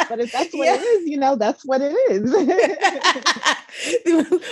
[0.09, 0.75] but if that's what yeah.
[0.75, 2.31] it is, you know, that's what it is.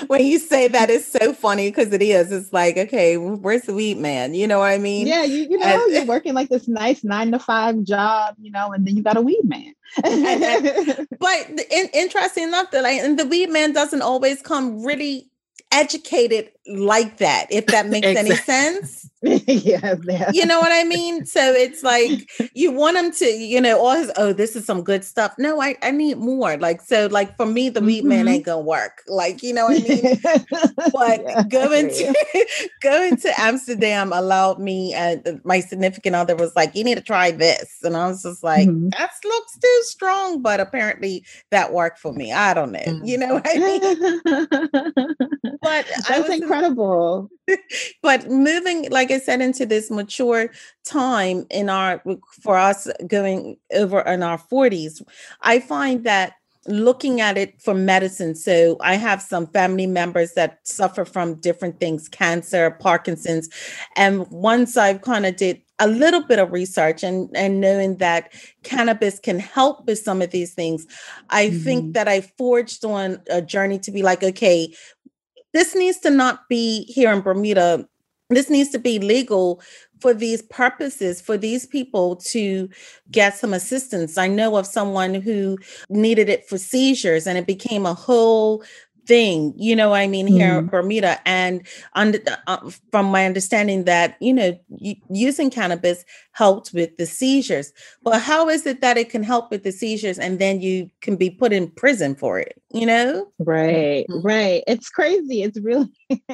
[0.07, 2.31] when you say that, it's so funny because it is.
[2.31, 4.33] It's like, okay, where's the weed man?
[4.33, 5.07] You know what I mean?
[5.07, 8.51] Yeah, you, you know, and, you're working like this nice nine to five job, you
[8.51, 9.73] know, and then you got a weed man.
[11.19, 15.29] but in, interesting enough, that like, and the weed man doesn't always come really
[15.71, 18.31] educated like that, if that makes exactly.
[18.31, 19.09] any sense.
[19.23, 20.31] yes, yeah.
[20.33, 21.25] You know what I mean?
[21.25, 24.83] So it's like you want them to, you know, all his, oh, this is some
[24.83, 25.33] good stuff.
[25.37, 26.57] No, I, I need more.
[26.57, 28.09] Like, so like for me, the weed mm-hmm.
[28.09, 29.01] man ain't gonna work.
[29.07, 30.19] Like, you know what I mean?
[30.91, 36.55] but yeah, going to going to Amsterdam allowed me and uh, my significant other was
[36.55, 37.77] like, you need to try this.
[37.83, 38.89] And I was just like, mm-hmm.
[38.97, 42.31] that looks too strong, but apparently that worked for me.
[42.31, 42.79] I don't know.
[42.79, 43.05] Mm-hmm.
[43.05, 45.17] You know what I mean?
[45.61, 47.29] but I that's incredible.
[48.01, 50.51] but moving, like I said, into this mature
[50.85, 52.01] time in our
[52.41, 55.01] for us going over in our 40s,
[55.41, 56.33] I find that
[56.67, 58.35] looking at it for medicine.
[58.35, 63.49] So I have some family members that suffer from different things, cancer, Parkinson's.
[63.95, 68.31] And once I've kind of did a little bit of research and, and knowing that
[68.61, 70.85] cannabis can help with some of these things,
[71.31, 71.63] I mm-hmm.
[71.63, 74.71] think that I forged on a journey to be like, okay,
[75.53, 77.87] this needs to not be here in Bermuda.
[78.29, 79.61] This needs to be legal
[79.99, 82.69] for these purposes, for these people to
[83.11, 84.17] get some assistance.
[84.17, 85.57] I know of someone who
[85.89, 88.63] needed it for seizures and it became a whole
[89.07, 90.59] thing you know i mean here mm.
[90.59, 94.57] in bermuda and under, uh, from my understanding that you know
[95.09, 99.63] using cannabis helped with the seizures but how is it that it can help with
[99.63, 104.05] the seizures and then you can be put in prison for it you know right
[104.09, 104.25] mm-hmm.
[104.25, 105.91] right it's crazy it's really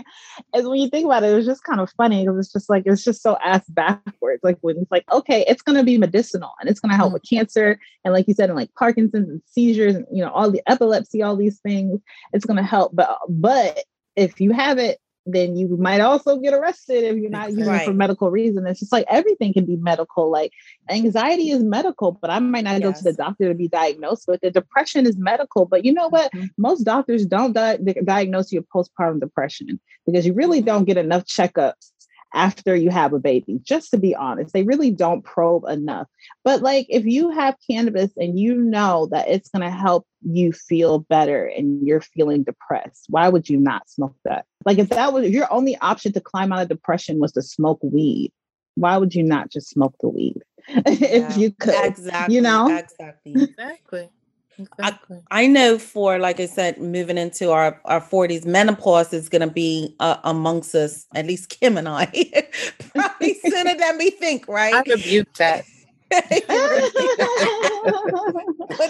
[0.56, 2.70] as when you think about it it was just kind of funny because it's just
[2.70, 5.98] like it's just so ass backwards like when it's like okay it's going to be
[5.98, 7.16] medicinal and it's going to help mm-hmm.
[7.16, 10.52] with cancer and like you said and like parkinson's and seizures and you know all
[10.52, 12.00] the epilepsy all these things
[12.34, 13.84] it's going to help but but
[14.16, 17.82] if you have it then you might also get arrested if you're not using right.
[17.82, 18.66] it for medical reason.
[18.66, 20.32] It's just like everything can be medical.
[20.32, 20.54] Like
[20.90, 22.82] anxiety is medical, but I might not yes.
[22.82, 24.54] go to the doctor to be diagnosed with it.
[24.54, 26.32] Depression is medical, but you know what?
[26.32, 26.46] Mm-hmm.
[26.58, 30.68] Most doctors don't di- diagnose you with postpartum depression because you really mm-hmm.
[30.68, 31.92] don't get enough checkups
[32.34, 34.54] after you have a baby, just to be honest.
[34.54, 36.08] They really don't probe enough.
[36.44, 40.52] But like if you have cannabis and you know that it's going to help you
[40.52, 44.46] feel better and you're feeling depressed, why would you not smoke that?
[44.68, 47.42] Like if that was if your only option to climb out of depression was to
[47.42, 48.34] smoke weed,
[48.76, 51.86] why would you not just smoke the weed if you could?
[51.86, 52.36] Exactly.
[52.36, 52.68] You know?
[52.78, 53.32] Exactly.
[53.44, 54.10] Exactly.
[54.60, 55.20] Exactly.
[55.32, 59.48] I, I, know for like I said, moving into our our forties, menopause is going
[59.48, 61.06] to be uh, amongst us.
[61.16, 62.08] At least Kim and I,
[62.94, 64.50] probably sooner than we think.
[64.50, 64.74] Right?
[64.74, 65.64] I rebuke that.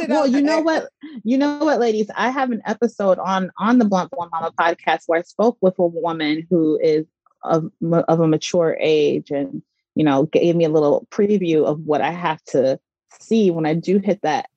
[0.08, 0.90] well, you know what?
[1.24, 2.10] You know what, ladies?
[2.16, 5.78] I have an episode on on the Blunt Blowing Mama podcast where I spoke with
[5.80, 7.06] a woman who is
[7.44, 9.62] of of a mature age, and
[9.96, 12.80] you know, gave me a little preview of what I have to
[13.20, 14.50] see when I do hit that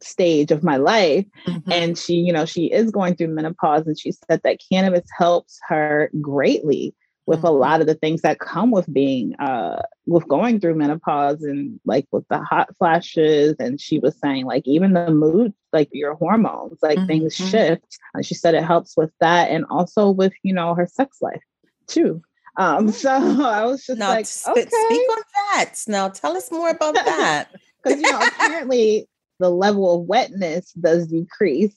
[0.00, 1.72] stage of my life mm-hmm.
[1.72, 5.58] and she you know she is going through menopause and she said that cannabis helps
[5.66, 6.94] her greatly
[7.26, 7.46] with mm-hmm.
[7.46, 11.80] a lot of the things that come with being uh with going through menopause and
[11.84, 16.14] like with the hot flashes and she was saying like even the mood like your
[16.14, 17.06] hormones like mm-hmm.
[17.06, 20.86] things shift and she said it helps with that and also with you know her
[20.86, 21.42] sex life
[21.86, 22.22] too
[22.56, 23.10] um so
[23.44, 24.68] i was just now, like okay.
[24.68, 27.48] speak on that now tell us more about that
[27.82, 29.08] because you know apparently
[29.40, 31.74] the level of wetness does decrease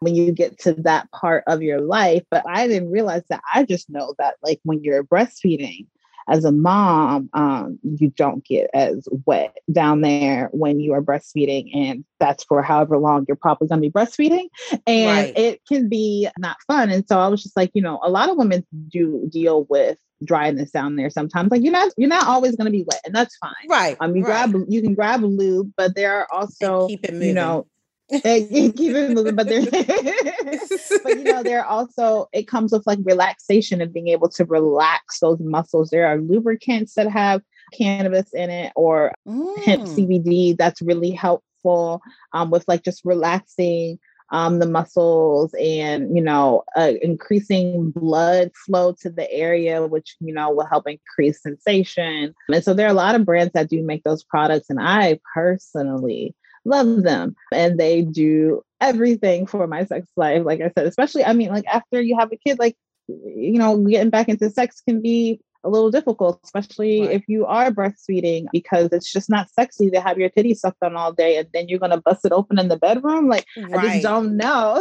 [0.00, 2.24] when you get to that part of your life.
[2.30, 3.42] But I didn't realize that.
[3.54, 5.86] I just know that, like, when you're breastfeeding
[6.28, 11.70] as a mom, um, you don't get as wet down there when you are breastfeeding.
[11.74, 14.48] And that's for however long you're probably going to be breastfeeding.
[14.86, 15.38] And right.
[15.38, 16.90] it can be not fun.
[16.90, 19.98] And so I was just like, you know, a lot of women do deal with
[20.22, 21.50] dryness down there sometimes.
[21.50, 23.52] Like you're not you're not always going to be wet, and that's fine.
[23.68, 23.96] Right.
[24.00, 24.50] Um, you right.
[24.50, 27.28] grab you can grab a lube, but there are also keep it moving.
[27.28, 27.66] you know.
[28.10, 29.46] Keep it moving, but
[31.04, 34.44] but you know, there are also it comes with like relaxation and being able to
[34.44, 35.90] relax those muscles.
[35.90, 37.42] There are lubricants that have
[37.72, 39.64] cannabis in it or mm.
[39.64, 43.98] hemp CBD that's really helpful um, with like just relaxing
[44.32, 50.32] um, the muscles and you know uh, increasing blood flow to the area which you
[50.32, 53.82] know will help increase sensation and so there are a lot of brands that do
[53.82, 60.06] make those products and i personally love them and they do everything for my sex
[60.16, 62.76] life like i said especially i mean like after you have a kid like
[63.08, 67.10] you know getting back into sex can be a little difficult, especially right.
[67.10, 70.96] if you are breastfeeding, because it's just not sexy to have your titty sucked on
[70.96, 73.28] all day and then you're gonna bust it open in the bedroom.
[73.28, 73.74] Like right.
[73.74, 74.80] I just don't know.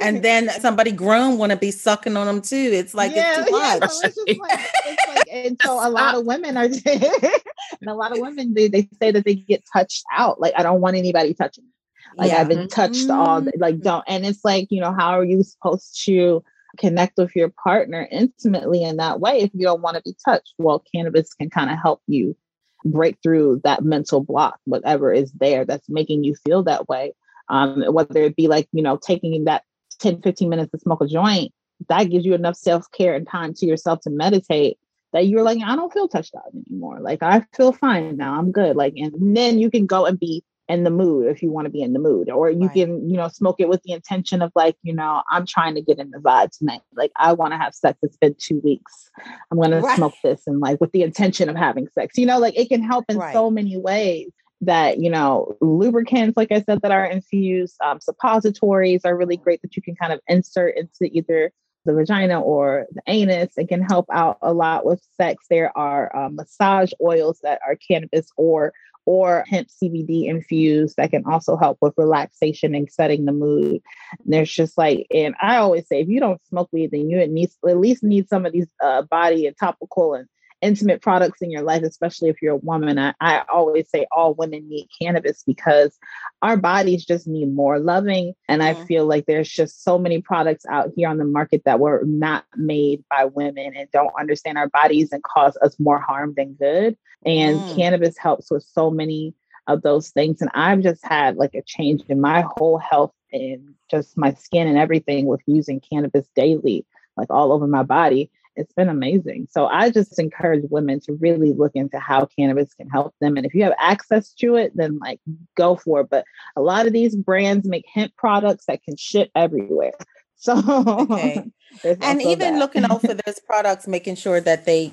[0.00, 2.56] and then somebody grown want to be sucking on them too.
[2.56, 3.80] It's like yeah, it's too much.
[3.80, 7.94] Yeah, so it's like, it's like, and so a lot of women are, and a
[7.94, 10.40] lot of women they, they say that they get touched out.
[10.40, 11.64] Like I don't want anybody touching.
[11.64, 11.70] Me.
[12.16, 12.40] Like yeah.
[12.40, 13.10] I've been touched mm-hmm.
[13.10, 13.46] all.
[13.56, 14.04] Like don't.
[14.08, 16.42] And it's like you know how are you supposed to?
[16.78, 20.54] connect with your partner intimately in that way if you don't want to be touched.
[20.58, 22.36] Well, cannabis can kind of help you
[22.84, 27.12] break through that mental block, whatever is there that's making you feel that way.
[27.48, 29.64] Um, whether it be like, you know, taking that
[29.98, 31.52] 10, 15 minutes to smoke a joint,
[31.88, 34.78] that gives you enough self care and time to yourself to meditate
[35.12, 37.00] that you're like, I don't feel touched up anymore.
[37.00, 38.38] Like, I feel fine now.
[38.38, 38.76] I'm good.
[38.76, 41.70] Like, and then you can go and be in the mood if you want to
[41.70, 42.74] be in the mood or you right.
[42.74, 45.82] can you know smoke it with the intention of like you know i'm trying to
[45.82, 49.10] get in the vibe tonight like i want to have sex it's been two weeks
[49.50, 49.90] i'm going right.
[49.90, 52.68] to smoke this and like with the intention of having sex you know like it
[52.68, 53.32] can help in right.
[53.32, 59.04] so many ways that you know lubricants like i said that are infused um, suppositories
[59.04, 61.52] are really great that you can kind of insert into either
[61.84, 63.56] the vagina or the anus.
[63.56, 65.44] It can help out a lot with sex.
[65.48, 68.72] There are um, massage oils that are cannabis or
[69.06, 73.80] or hemp CBD infused that can also help with relaxation and setting the mood.
[74.24, 77.18] And there's just like, and I always say, if you don't smoke weed, then you
[77.18, 80.28] at least at least need some of these uh, body and topical and
[80.62, 82.98] intimate products in your life, especially if you're a woman.
[82.98, 85.98] I, I always say all women need cannabis because
[86.42, 88.34] our bodies just need more loving.
[88.48, 91.80] And I feel like there's just so many products out here on the market that
[91.80, 96.34] were not made by women and don't understand our bodies and cause us more harm
[96.36, 96.96] than good.
[97.24, 97.76] And mm.
[97.76, 99.34] cannabis helps with so many
[99.66, 100.40] of those things.
[100.40, 104.66] And I've just had like a change in my whole health and just my skin
[104.66, 109.48] and everything with using cannabis daily, like all over my body it's been amazing.
[109.50, 113.36] So I just encourage women to really look into how cannabis can help them.
[113.36, 115.20] And if you have access to it, then like
[115.56, 116.08] go for it.
[116.10, 116.24] But
[116.56, 119.92] a lot of these brands make hemp products that can ship everywhere.
[120.42, 121.44] So okay.
[121.84, 122.58] and even that.
[122.58, 124.92] looking out for those products, making sure that they,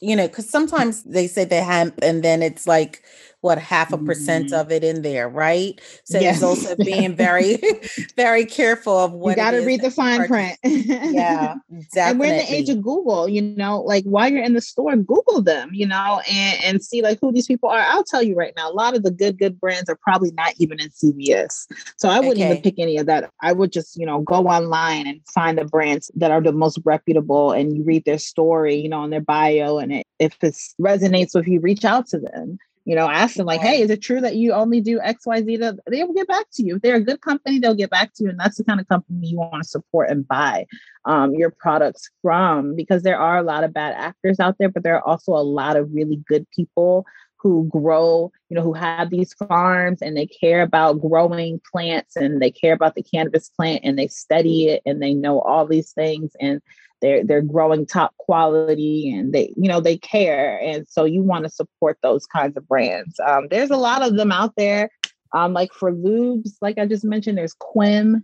[0.00, 3.02] you know, because sometimes they say they hemp and then it's like
[3.44, 4.54] what half a percent mm-hmm.
[4.54, 5.78] of it in there, right?
[6.04, 6.36] So yes.
[6.36, 7.58] it's also being very,
[8.16, 10.58] very careful of what you got to read the fine print.
[10.64, 11.56] yeah,
[11.92, 12.00] definitely.
[12.00, 13.28] And we're in the age of Google.
[13.28, 15.70] You know, like while you're in the store, Google them.
[15.74, 17.80] You know, and and see like who these people are.
[17.80, 20.54] I'll tell you right now, a lot of the good good brands are probably not
[20.56, 21.66] even in CVS.
[21.98, 22.50] So I wouldn't okay.
[22.50, 23.30] even pick any of that.
[23.42, 26.78] I would just you know go online and find the brands that are the most
[26.86, 30.54] reputable, and you read their story, you know, on their bio, and it, if it
[30.80, 34.02] resonates with you, reach out to them you know, ask them like, hey, is it
[34.02, 35.56] true that you only do X, Y, Z?
[35.56, 36.76] They will get back to you.
[36.76, 38.30] If they're a good company, they'll get back to you.
[38.30, 40.66] And that's the kind of company you want to support and buy
[41.06, 44.82] um, your products from because there are a lot of bad actors out there, but
[44.82, 47.06] there are also a lot of really good people
[47.44, 52.40] who grow, you know, who have these farms and they care about growing plants and
[52.40, 55.92] they care about the cannabis plant and they study it and they know all these
[55.92, 56.32] things.
[56.40, 56.62] And
[57.02, 61.44] they're they're growing top quality and they you know they care and so you want
[61.44, 64.88] to support those kinds of brands um, there's a lot of them out there
[65.34, 68.22] um, like for lubes like i just mentioned there's quim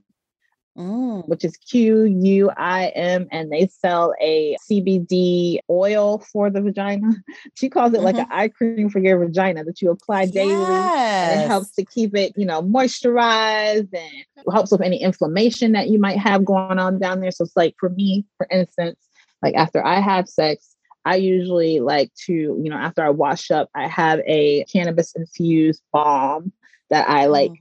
[0.80, 1.28] Mm.
[1.28, 7.10] which is Q U I M, and they sell a CBD oil for the vagina.
[7.54, 8.04] She calls it mm-hmm.
[8.04, 10.52] like an eye cream for your vagina that you apply daily.
[10.52, 11.32] Yes.
[11.32, 15.88] And it helps to keep it, you know, moisturized and helps with any inflammation that
[15.90, 17.30] you might have going on down there.
[17.30, 18.98] So it's like for me, for instance,
[19.42, 20.74] like after I have sex,
[21.04, 25.82] I usually like to, you know, after I wash up, I have a cannabis infused
[25.92, 26.52] balm
[26.88, 27.50] that I like.
[27.50, 27.56] Mm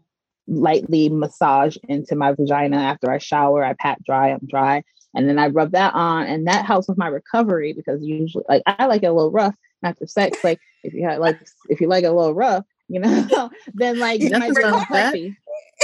[0.49, 3.63] lightly massage into my vagina after I shower.
[3.63, 4.83] I pat dry, I'm dry.
[5.15, 8.61] And then I rub that on, and that helps with my recovery because usually, like,
[8.67, 10.43] I like it a little rough after sex.
[10.43, 13.97] Like, if you have, like, if you like it a little rough, you know, then
[13.97, 15.35] like you might be a little puffy.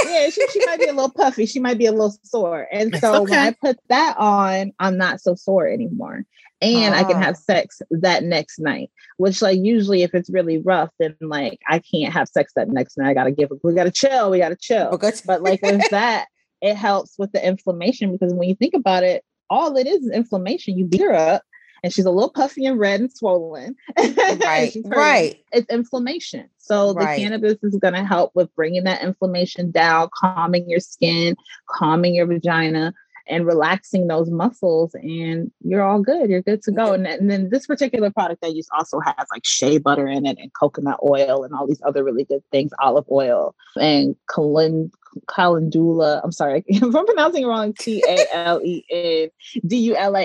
[0.04, 1.46] Yeah, she, she might be a little puffy.
[1.46, 2.68] She might be a little sore.
[2.70, 3.30] And so okay.
[3.30, 6.24] when I put that on, I'm not so sore anymore
[6.62, 7.20] and I can ah.
[7.20, 8.90] have sex that next night.
[9.18, 12.96] Which, like, usually if it's really rough, then like I can't have sex that next
[12.98, 13.10] night.
[13.10, 13.52] I gotta give.
[13.52, 13.58] Up.
[13.62, 14.30] We gotta chill.
[14.30, 14.88] We gotta chill.
[14.88, 15.12] Okay.
[15.26, 16.26] But like with that,
[16.62, 20.10] it helps with the inflammation because when you think about it, all it is is
[20.10, 20.78] inflammation.
[20.78, 21.42] You beat her up,
[21.82, 23.76] and she's a little puffy and red and swollen.
[23.96, 24.76] Right.
[24.86, 25.36] right.
[25.52, 26.48] It's inflammation.
[26.58, 27.16] So right.
[27.16, 31.36] the cannabis is going to help with bringing that inflammation down, calming your skin,
[31.68, 32.92] calming your vagina
[33.28, 36.30] and relaxing those muscles and you're all good.
[36.30, 36.92] You're good to go.
[36.92, 40.38] And, and then this particular product i use also has like shea butter in it
[40.38, 44.92] and coconut oil and all these other really good things olive oil and calend-
[45.28, 48.20] calendula i'm sorry if i'm pronouncing it wrong t-a-l-e-n-d-u-l-a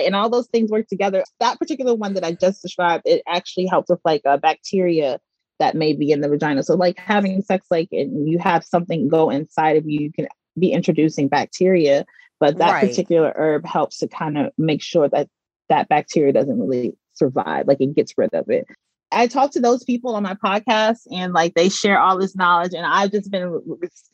[0.06, 1.24] and all those things work together.
[1.40, 5.20] That particular one that i just described it actually helps with like a bacteria
[5.58, 6.62] that may be in the vagina.
[6.64, 10.26] So like having sex like and you have something go inside of you you can
[10.58, 12.04] be introducing bacteria
[12.42, 12.88] but that right.
[12.88, 15.28] particular herb helps to kind of make sure that
[15.68, 18.66] that bacteria doesn't really survive like it gets rid of it
[19.12, 22.74] i talk to those people on my podcast and like they share all this knowledge
[22.74, 23.62] and i've just been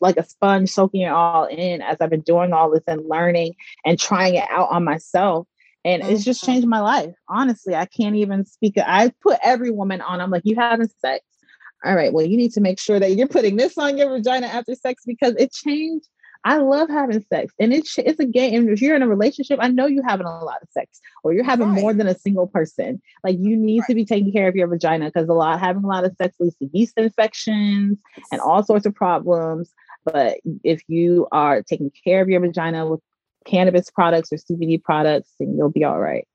[0.00, 3.54] like a sponge soaking it all in as i've been doing all this and learning
[3.86, 5.48] and trying it out on myself
[5.86, 6.12] and mm-hmm.
[6.12, 6.52] it's just mm-hmm.
[6.52, 10.42] changed my life honestly i can't even speak i put every woman on i'm like
[10.44, 11.24] you having sex
[11.82, 14.46] all right well you need to make sure that you're putting this on your vagina
[14.48, 16.08] after sex because it changed
[16.44, 18.54] I love having sex, and it's it's a game.
[18.54, 21.32] And if you're in a relationship, I know you're having a lot of sex, or
[21.32, 21.80] you're having right.
[21.80, 23.02] more than a single person.
[23.24, 23.88] Like you need right.
[23.88, 26.36] to be taking care of your vagina because a lot having a lot of sex
[26.38, 27.98] leads to yeast infections
[28.30, 29.72] and all sorts of problems.
[30.04, 33.00] But if you are taking care of your vagina with
[33.44, 36.26] cannabis products or CBD products, then you'll be all right.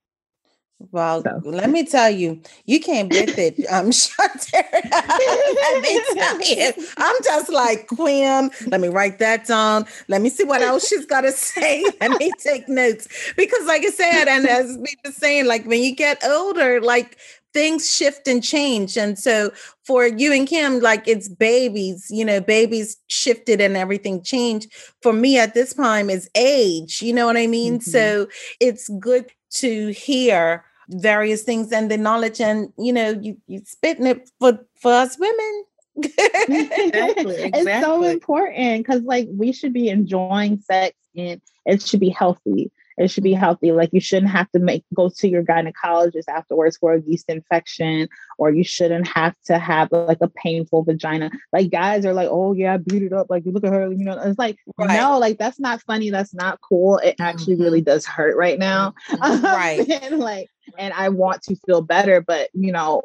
[0.92, 1.42] Well, so.
[1.46, 7.50] let me tell you, you came with it, um, let me tell you, I'm just
[7.52, 8.52] like Quim.
[8.70, 9.86] Let me write that down.
[10.08, 11.84] Let me see what else she's got to say.
[12.02, 15.82] Let me take notes because, like I said, and as we were saying, like when
[15.82, 17.18] you get older, like
[17.54, 18.98] things shift and change.
[18.98, 19.52] And so
[19.86, 24.74] for you and Kim, like it's babies, you know, babies shifted and everything changed.
[25.02, 27.76] For me at this time is age, you know what I mean?
[27.76, 27.90] Mm-hmm.
[27.90, 28.28] So
[28.60, 34.06] it's good to hear various things and the knowledge and you know you you spitting
[34.06, 35.64] it for for us women
[35.96, 37.36] exactly, exactly.
[37.54, 42.72] It's so important because like we should be enjoying sex and it should be healthy.
[42.96, 43.72] It should be healthy.
[43.72, 48.08] Like you shouldn't have to make go to your gynecologist afterwards for a yeast infection,
[48.38, 51.32] or you shouldn't have to have like a painful vagina.
[51.52, 53.28] Like guys are like, oh yeah, I beat it up.
[53.32, 54.20] Like you look at her, you know.
[54.22, 55.00] It's like right.
[55.00, 56.12] no, like that's not funny.
[56.12, 57.00] That's not cool.
[57.00, 57.64] It actually mm-hmm.
[57.64, 58.94] really does hurt right now.
[59.10, 59.44] Mm-hmm.
[59.44, 59.90] Right.
[60.04, 63.02] and like, and I want to feel better, but you know,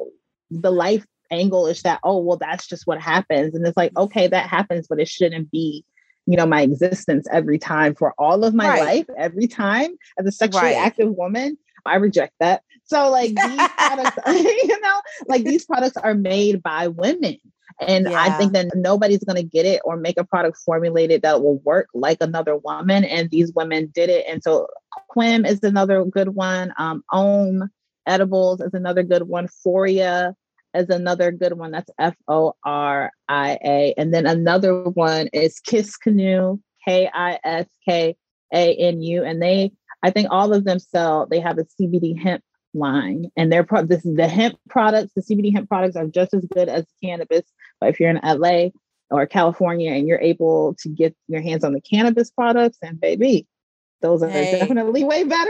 [0.51, 4.03] the life angle is that oh well that's just what happens and it's like mm-hmm.
[4.03, 5.85] okay that happens but it shouldn't be
[6.25, 8.83] you know my existence every time for all of my right.
[8.83, 10.77] life every time as a sexually right.
[10.77, 16.15] active woman i reject that so like these products you know like these products are
[16.15, 17.37] made by women
[17.81, 18.21] And yeah.
[18.21, 21.59] I think that nobody's going to get it or make a product formulated that will
[21.59, 23.05] work like another woman.
[23.05, 24.25] And these women did it.
[24.27, 24.67] And so
[25.15, 26.73] Quim is another good one.
[26.77, 27.69] Um, Om
[28.05, 29.47] Edibles is another good one.
[29.47, 30.33] Foria
[30.73, 31.71] is another good one.
[31.71, 33.93] That's F O R I A.
[33.97, 38.15] And then another one is Kiskanu, K I S K
[38.53, 39.23] A N U.
[39.23, 39.71] And they,
[40.03, 43.85] I think all of them sell, they have a CBD hemp line and their pro-
[43.85, 47.41] this the hemp products the cbd hemp products are just as good as cannabis
[47.79, 48.69] but if you're in la
[49.09, 53.47] or california and you're able to get your hands on the cannabis products and baby
[54.01, 54.59] those are hey.
[54.59, 55.49] definitely way better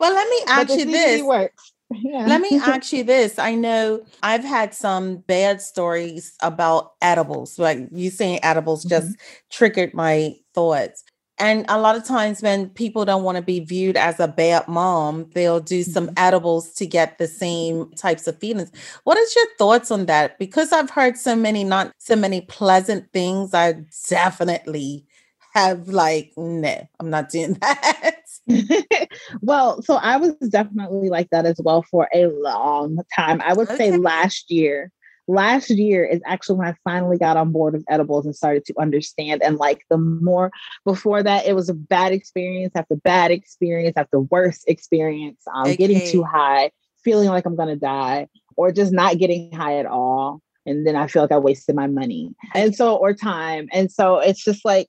[0.00, 1.72] well let me ask you this works.
[1.90, 2.26] Yeah.
[2.26, 3.38] Let me ask you this.
[3.38, 7.58] I know I've had some bad stories about edibles.
[7.58, 9.06] Like you saying edibles mm-hmm.
[9.06, 9.16] just
[9.50, 11.04] triggered my thoughts.
[11.40, 14.66] And a lot of times when people don't want to be viewed as a bad
[14.66, 16.18] mom, they'll do some mm-hmm.
[16.18, 18.72] edibles to get the same types of feelings.
[19.04, 20.36] What is your thoughts on that?
[20.38, 25.06] Because I've heard so many not so many pleasant things, I definitely
[25.58, 28.16] have like, no, I'm not doing that.
[29.42, 33.40] well, so I was definitely like that as well for a long time.
[33.42, 33.90] I would okay.
[33.90, 34.92] say last year
[35.28, 38.74] last year is actually when I finally got on board with edibles and started to
[38.80, 40.50] understand and like the more
[40.84, 45.76] before that it was a bad experience after bad experience after worse experience um, okay.
[45.76, 46.70] getting too high
[47.04, 51.06] feeling like I'm gonna die or just not getting high at all and then I
[51.06, 54.88] feel like I wasted my money and so or time and so it's just like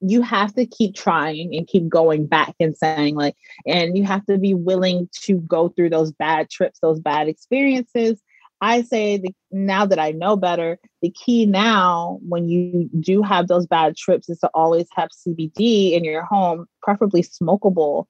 [0.00, 3.34] you have to keep trying and keep going back and saying like
[3.66, 8.20] and you have to be willing to go through those bad trips those bad experiences.
[8.60, 13.46] I say the, now that I know better, the key now when you do have
[13.46, 18.06] those bad trips is to always have CBD in your home, preferably smokable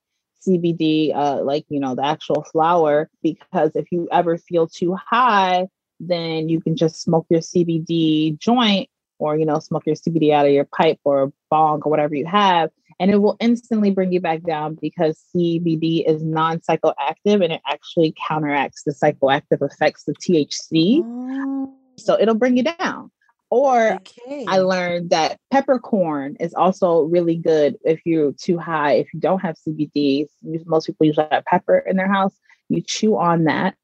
[0.47, 5.67] CBD, uh, like you know the actual flower, because if you ever feel too high,
[6.01, 8.89] then you can just smoke your CBD joint
[9.19, 12.27] or you know smoke your CBD out of your pipe or bong or whatever you
[12.27, 17.53] have, and it will instantly bring you back down because CBD is non psychoactive and
[17.53, 21.03] it actually counteracts the psychoactive effects of THC.
[21.05, 21.75] Oh.
[21.97, 23.11] So it'll bring you down.
[23.51, 24.45] Or okay.
[24.47, 28.93] I learned that peppercorn is also really good if you're too high.
[28.95, 30.27] If you don't have CBD,
[30.67, 32.35] most people usually have pepper in their house.
[32.69, 33.75] You chew on that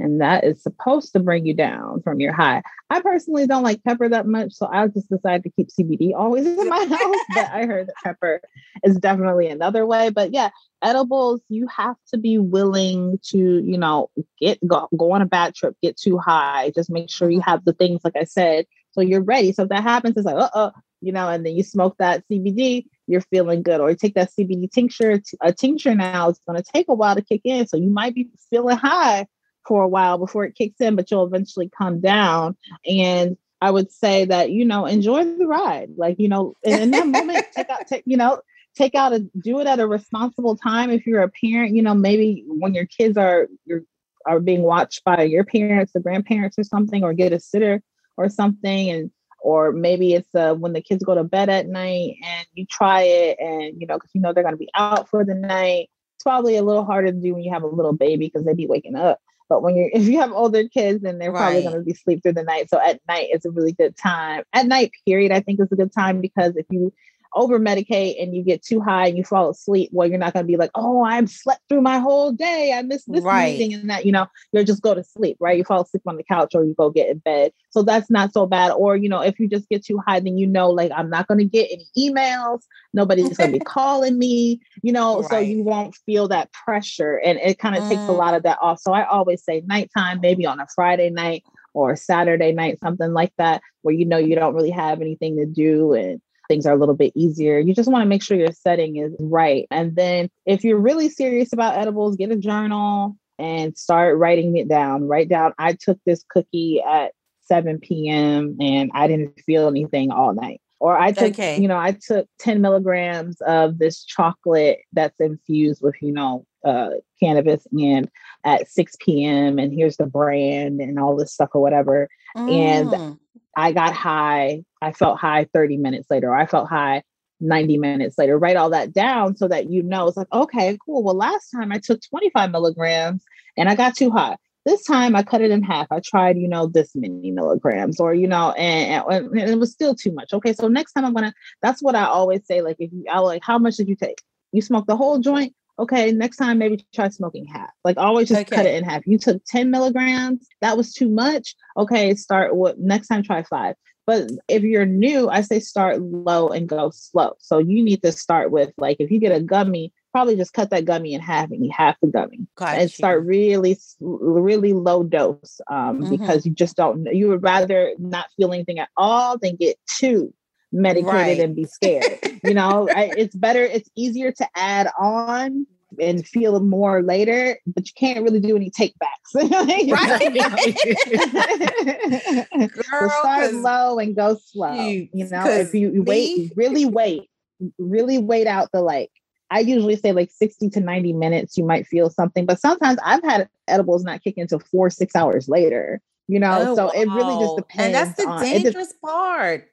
[0.00, 2.62] and that is supposed to bring you down from your high.
[2.90, 6.46] I personally don't like pepper that much, so I just decided to keep CBD always
[6.46, 7.24] in my house.
[7.34, 8.40] but I heard that pepper
[8.82, 10.10] is definitely another way.
[10.10, 10.50] But yeah,
[10.82, 15.54] edibles, you have to be willing to, you know, get go, go on a bad
[15.54, 16.72] trip, get too high.
[16.74, 19.52] Just make sure you have the things, like I said, so you're ready.
[19.52, 22.24] So if that happens, it's like, uh oh, you know, and then you smoke that
[22.28, 23.80] CBD, you're feeling good.
[23.80, 27.14] Or you take that CBD tincture, a tincture now, it's going to take a while
[27.14, 27.66] to kick in.
[27.68, 29.26] So you might be feeling high
[29.66, 32.56] for a while before it kicks in, but you'll eventually come down.
[32.86, 35.90] And I would say that, you know, enjoy the ride.
[35.96, 38.40] Like, you know, in, in that moment, take out, take, you know,
[38.76, 40.90] take out a do it at a responsible time.
[40.90, 43.82] If you're a parent, you know, maybe when your kids are you're
[44.26, 47.82] are being watched by your parents or grandparents or something, or get a sitter
[48.16, 49.10] or something, and
[49.40, 53.02] or maybe it's uh, when the kids go to bed at night and you try
[53.02, 55.88] it, and you know, because you know they're going to be out for the night.
[56.16, 58.56] It's probably a little harder to do when you have a little baby because they'd
[58.56, 59.20] be waking up.
[59.48, 61.40] But when you're, if you have older kids, then they're right.
[61.40, 62.70] probably going to be sleep through the night.
[62.70, 64.44] So at night is a really good time.
[64.52, 66.92] At night, period, I think is a good time because if you
[67.34, 70.44] over medicate and you get too high and you fall asleep, well, you're not going
[70.44, 72.72] to be like, oh, I've slept through my whole day.
[72.74, 73.58] I missed this right.
[73.58, 75.58] meeting and that, you know, you'll just go to sleep, right?
[75.58, 77.52] You fall asleep on the couch or you go get in bed.
[77.70, 78.72] So that's not so bad.
[78.72, 81.26] Or, you know, if you just get too high, then you know, like, I'm not
[81.26, 82.62] going to get any emails.
[82.92, 85.30] Nobody's going to be calling me, you know, right.
[85.30, 87.16] so you won't feel that pressure.
[87.24, 87.88] And it kind of mm.
[87.88, 88.18] takes a mm.
[88.18, 88.80] lot of that off.
[88.80, 93.32] So I always say nighttime, maybe on a Friday night or Saturday night, something like
[93.38, 96.78] that, where you know you don't really have anything to do and things are a
[96.78, 97.58] little bit easier.
[97.58, 99.66] You just want to make sure your setting is right.
[99.70, 104.68] And then if you're really serious about edibles, get a journal and start writing it
[104.68, 105.08] down.
[105.08, 108.56] Write down, I took this cookie at 7 p.m.
[108.60, 110.60] and I didn't feel anything all night.
[110.80, 111.58] Or I took, okay.
[111.58, 116.90] you know, I took 10 milligrams of this chocolate that's infused with, you know, uh,
[117.20, 118.10] cannabis and
[118.44, 119.58] at 6 p.m.
[119.58, 122.08] and here's the brand and all this stuff or whatever.
[122.36, 122.52] Mm.
[122.52, 123.18] And
[123.56, 124.64] I got high.
[124.82, 126.34] I felt high 30 minutes later.
[126.34, 127.02] I felt high
[127.40, 128.38] 90 minutes later.
[128.38, 131.02] Write all that down so that you know it's like, okay, cool.
[131.02, 133.24] Well, last time I took 25 milligrams
[133.56, 134.36] and I got too high.
[134.66, 135.88] This time I cut it in half.
[135.90, 139.72] I tried, you know, this many milligrams or, you know, and, and, and it was
[139.72, 140.32] still too much.
[140.32, 140.54] Okay.
[140.54, 142.62] So next time I'm to, that's what I always say.
[142.62, 144.22] Like, if you, I like, how much did you take?
[144.52, 145.54] You smoked the whole joint?
[145.78, 147.70] Okay, next time maybe try smoking half.
[147.84, 148.56] Like always just okay.
[148.56, 149.06] cut it in half.
[149.06, 151.54] You took 10 milligrams, that was too much.
[151.76, 153.76] Okay, start what next time try five.
[154.06, 157.34] But if you're new, I say start low and go slow.
[157.38, 160.70] So you need to start with like if you get a gummy, probably just cut
[160.70, 162.46] that gummy in half and eat half the gummy
[162.78, 166.10] and start really really low dose um, mm-hmm.
[166.10, 170.32] because you just don't you would rather not feel anything at all than get two
[170.74, 171.38] medicated right.
[171.38, 175.66] and be scared you know I, it's better it's easier to add on
[176.00, 179.34] and feel more later, but you can't really do any take backs.
[179.34, 179.86] right.
[182.58, 184.74] Girl, so start low and go slow.
[184.74, 187.30] You know, if you, you wait, really wait,
[187.78, 189.10] really wait out the like
[189.50, 193.22] I usually say like 60 to 90 minutes, you might feel something, but sometimes I've
[193.22, 196.70] had edibles not kick until four, six hours later, you know?
[196.70, 196.92] Oh, so wow.
[196.94, 197.84] it really just depends.
[197.84, 199.68] And that's the on, dangerous de- part.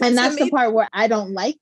[0.00, 1.56] And that's the part where I don't like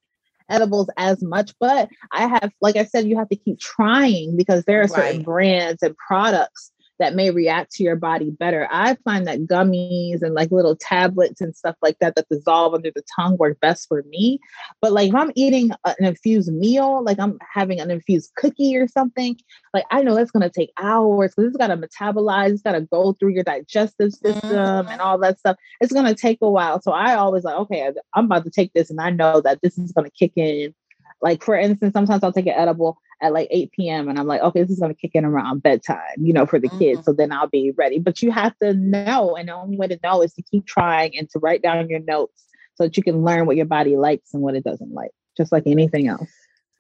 [0.48, 4.64] edibles as much, but I have, like I said, you have to keep trying because
[4.64, 5.24] there are certain right.
[5.24, 8.68] brands and products that may react to your body better.
[8.70, 12.90] I find that gummies and like little tablets and stuff like that that dissolve under
[12.94, 14.40] the tongue work best for me.
[14.80, 18.88] But like if I'm eating an infused meal, like I'm having an infused cookie or
[18.88, 19.36] something,
[19.72, 23.30] like I know that's gonna take hours because it's gotta metabolize, it's gotta go through
[23.30, 24.88] your digestive system mm-hmm.
[24.88, 25.56] and all that stuff.
[25.80, 26.80] It's gonna take a while.
[26.80, 29.78] So I always like, okay, I'm about to take this and I know that this
[29.78, 30.74] is gonna kick in.
[31.22, 34.08] Like for instance, sometimes I'll take an edible at like 8 p.m.
[34.08, 36.58] and I'm like, okay, this is going to kick in around bedtime, you know, for
[36.58, 36.78] the mm-hmm.
[36.78, 37.04] kids.
[37.04, 37.98] So then I'll be ready.
[37.98, 41.16] But you have to know, and the only way to know is to keep trying
[41.16, 42.44] and to write down your notes
[42.74, 45.50] so that you can learn what your body likes and what it doesn't like, just
[45.50, 46.30] like anything else.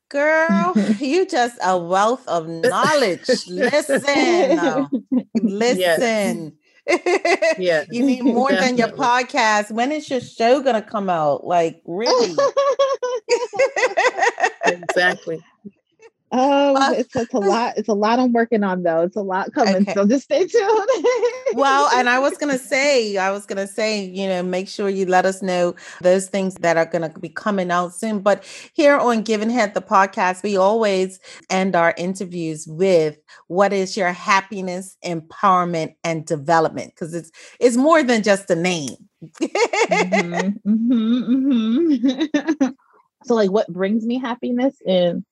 [0.08, 3.28] Girl, you just a wealth of knowledge.
[3.48, 4.88] listen,
[5.34, 6.52] listen.
[7.58, 8.66] yeah, you need more Definitely.
[8.66, 9.70] than your podcast.
[9.72, 11.44] When is your show gonna come out?
[11.44, 12.34] Like, really?
[14.64, 15.42] exactly.
[16.30, 17.74] Oh, uh, it's, it's a lot.
[17.76, 19.02] It's a lot I'm working on though.
[19.02, 19.76] It's a lot coming.
[19.76, 19.94] Okay.
[19.94, 20.88] So just stay tuned.
[21.54, 25.06] well, and I was gonna say, I was gonna say, you know, make sure you
[25.06, 28.20] let us know those things that are gonna be coming out soon.
[28.20, 31.20] But here on Giving Head the podcast, we always
[31.50, 36.94] end our interviews with what is your happiness, empowerment, and development?
[36.94, 38.96] Because it's it's more than just a name.
[39.40, 42.68] mm-hmm, mm-hmm, mm-hmm.
[43.24, 45.24] so like what brings me happiness and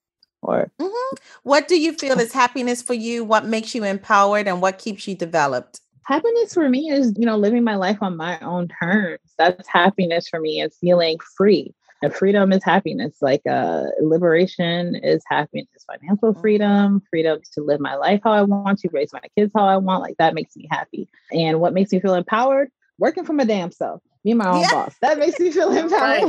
[0.46, 1.16] or mm-hmm.
[1.42, 3.24] what do you feel is happiness for you?
[3.24, 5.80] What makes you empowered and what keeps you developed?
[6.04, 9.20] Happiness for me is you know living my life on my own terms.
[9.36, 11.74] That's happiness for me is feeling free.
[12.02, 15.68] And freedom is happiness like uh liberation is happiness.
[15.86, 16.40] Financial mm-hmm.
[16.40, 19.76] freedom freedom to live my life how i want to raise my kids how i
[19.76, 21.08] want like that makes me happy.
[21.32, 22.70] And what makes me feel empowered?
[22.98, 24.00] Working for my damn self.
[24.24, 24.72] Be my own yeah.
[24.72, 24.94] boss.
[25.02, 26.22] That makes me feel empowered.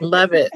[0.00, 0.50] Love it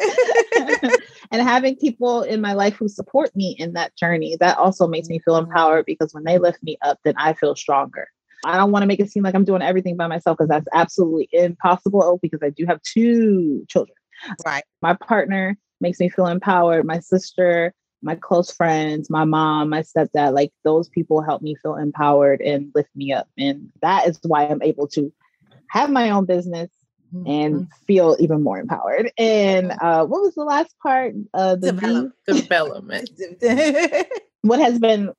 [1.30, 5.08] and having people in my life who support me in that journey, that also makes
[5.08, 8.08] me feel empowered because when they lift me up, then I feel stronger.
[8.44, 10.66] I don't want to make it seem like I'm doing everything by myself because that's
[10.72, 13.96] absolutely impossible oh, because I do have two children.
[14.44, 14.64] Right.
[14.82, 16.86] My partner makes me feel empowered.
[16.86, 21.76] My sister, my close friends, my mom, my stepdad, like those people help me feel
[21.76, 23.28] empowered and lift me up.
[23.38, 25.12] And that is why I'm able to
[25.68, 26.70] have my own business,
[27.12, 27.84] and mm-hmm.
[27.86, 29.10] feel even more empowered.
[29.18, 31.14] And uh, what was the last part?
[31.34, 33.10] Uh, the Develop, development.
[34.42, 35.10] what has been?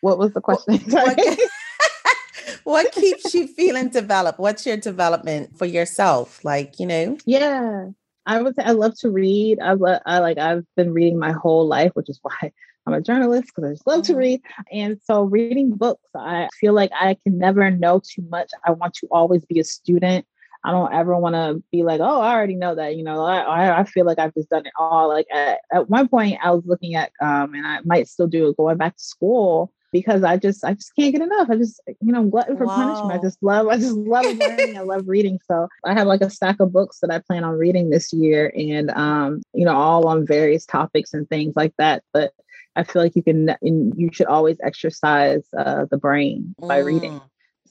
[0.00, 0.80] What was the question?
[0.90, 1.18] What,
[2.64, 4.38] what keeps you feeling developed?
[4.38, 6.44] What's your development for yourself?
[6.44, 7.18] Like you know?
[7.24, 7.90] Yeah,
[8.26, 9.60] I would say I love to read.
[9.60, 12.52] I, lo- I like I've been reading my whole life, which is why
[12.86, 14.18] I'm a journalist because I just love to mm-hmm.
[14.18, 14.40] read.
[14.72, 18.50] And so reading books, I feel like I can never know too much.
[18.64, 20.26] I want to always be a student.
[20.66, 22.96] I don't ever want to be like, oh, I already know that.
[22.96, 25.08] You know, I, I feel like I've just done it all.
[25.08, 28.48] Like at, at one point, I was looking at, um, and I might still do
[28.48, 31.48] it, going back to school because I just I just can't get enough.
[31.48, 32.74] I just you know I'm glutton for wow.
[32.74, 33.12] punishment.
[33.12, 34.76] I just love I just love learning.
[34.76, 35.38] I love reading.
[35.46, 38.52] So I have like a stack of books that I plan on reading this year,
[38.56, 42.02] and um, you know all on various topics and things like that.
[42.12, 42.32] But
[42.74, 46.86] I feel like you can you should always exercise uh, the brain by mm.
[46.86, 47.20] reading.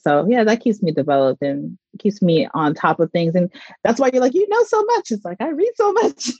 [0.06, 3.34] So yeah, that keeps me developed and keeps me on top of things.
[3.34, 3.52] And
[3.82, 5.10] that's why you're like, you know so much.
[5.10, 6.30] It's like I read so much.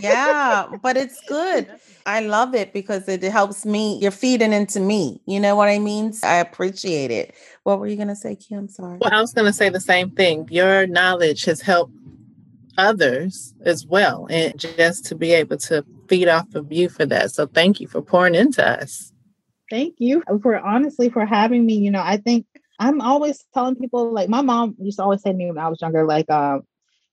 [0.00, 1.68] yeah, but it's good.
[2.06, 3.98] I love it because it helps me.
[3.98, 5.20] You're feeding into me.
[5.26, 6.12] You know what I mean?
[6.22, 7.34] I appreciate it.
[7.64, 8.68] What were you gonna say, Kim?
[8.68, 8.98] Sorry.
[9.00, 10.46] Well, I was gonna say the same thing.
[10.48, 11.92] Your knowledge has helped
[12.76, 14.28] others as well.
[14.30, 17.32] And just to be able to feed off of you for that.
[17.32, 19.12] So thank you for pouring into us.
[19.70, 21.74] Thank you for honestly for having me.
[21.74, 22.46] You know, I think
[22.78, 25.68] I'm always telling people like my mom used to always say to me when I
[25.68, 26.62] was younger, like, um,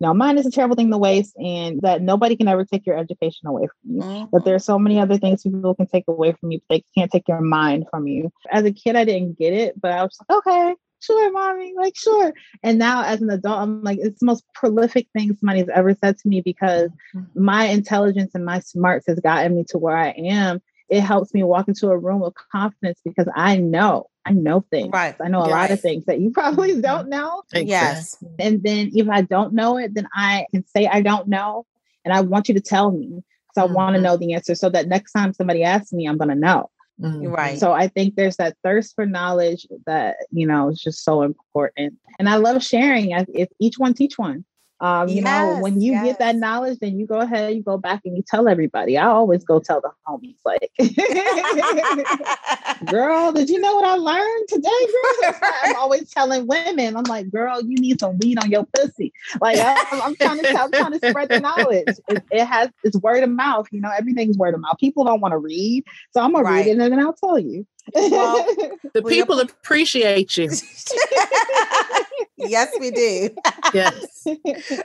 [0.02, 2.98] Now, mine is a terrible thing to waste, and that nobody can ever take your
[2.98, 4.02] education away from you.
[4.02, 4.26] Mm-hmm.
[4.32, 6.84] But there are so many other things people can take away from you, but they
[6.98, 8.32] can't take your mind from you.
[8.52, 11.96] As a kid, I didn't get it, but I was like, okay, sure, mommy, like,
[11.96, 12.34] sure.
[12.62, 16.18] And now as an adult, I'm like, it's the most prolific thing somebody's ever said
[16.18, 17.44] to me because mm-hmm.
[17.44, 20.62] my intelligence and my smarts has gotten me to where I am.
[20.90, 24.90] It helps me walk into a room with confidence because I know, I know things.
[24.92, 25.16] Right.
[25.24, 26.82] I know a lot of things that you probably mm-hmm.
[26.82, 27.44] don't know.
[27.54, 28.18] Yes.
[28.40, 31.66] And then if I don't know it, then I can say I don't know.
[32.04, 33.24] And I want you to tell me
[33.56, 34.04] because I want to mm-hmm.
[34.04, 36.70] know the answer so that next time somebody asks me, I'm going to know.
[37.00, 37.28] Mm-hmm.
[37.28, 37.60] Right.
[37.60, 41.96] So I think there's that thirst for knowledge that, you know, is just so important.
[42.20, 43.12] And I love sharing.
[43.12, 44.46] If each one teach one.
[44.82, 46.06] Um, you yes, know, when you yes.
[46.06, 48.98] get that knowledge, then you go ahead, you go back and you tell everybody.
[48.98, 50.70] I always go tell the homies, like,
[52.92, 55.40] girl, did you know what I learned today, girl?
[55.64, 59.14] I'm always telling women, I'm like, girl, you need some weed on your pussy.
[59.40, 61.96] Like, I'm, I'm trying to tell, I'm trying to spread the knowledge.
[62.10, 63.68] It, it, has it's word of mouth.
[63.72, 64.76] You know, everything's word of mouth.
[64.78, 67.66] People don't want to read, so I'm gonna read it and then I'll tell you.
[67.94, 68.46] Well,
[68.94, 70.50] the people appreciate you.
[72.38, 73.30] yes, we do.
[73.74, 74.28] yes.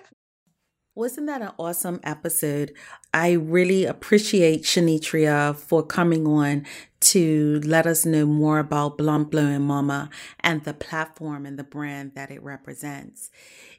[0.95, 2.73] Wasn't that an awesome episode?
[3.15, 6.67] I really appreciate Shanitria for coming on
[7.01, 12.13] to let us know more about Blunt Blowing Mama and the platform and the brand
[12.17, 13.31] that it represents.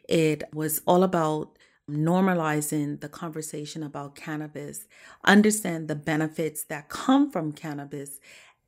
[0.08, 1.58] It was all about
[1.90, 4.86] normalizing the conversation about cannabis,
[5.26, 8.20] understand the benefits that come from cannabis,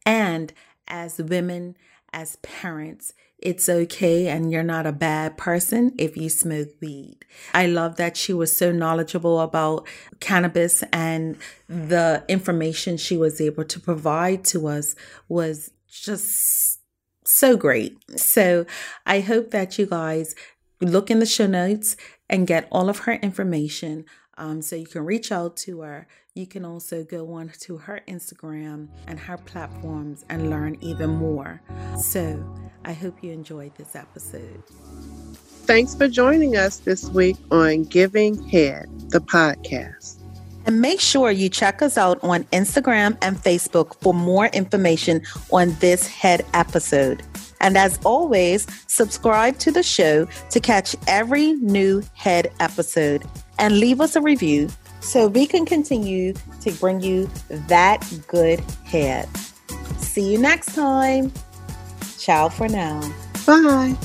[0.06, 0.54] and
[0.88, 1.78] as women,
[2.12, 3.14] as parents,
[3.44, 7.26] it's okay and you're not a bad person if you smoke weed.
[7.54, 9.86] I love that she was so knowledgeable about
[10.22, 11.38] cannabis and
[11.68, 14.96] the information she was able to provide to us
[15.28, 16.80] was just
[17.26, 17.98] so great.
[18.18, 18.66] So
[19.06, 20.36] I hope that you guys
[20.80, 21.98] look in the show notes
[22.30, 24.06] and get all of her information
[24.38, 26.08] um, so you can reach out to her.
[26.36, 31.62] You can also go on to her Instagram and her platforms and learn even more.
[31.96, 32.44] So
[32.84, 34.64] I hope you enjoyed this episode.
[35.68, 40.24] Thanks for joining us this week on Giving Head, the podcast.
[40.66, 45.22] And make sure you check us out on Instagram and Facebook for more information
[45.52, 47.22] on this head episode.
[47.62, 53.24] And as always, subscribe to the show to catch every new head episode
[53.60, 54.70] and leave us a review
[55.04, 59.30] so we can continue to bring you that good head.
[59.98, 61.32] See you next time.
[62.18, 63.02] Ciao for now.
[63.46, 63.98] Bye.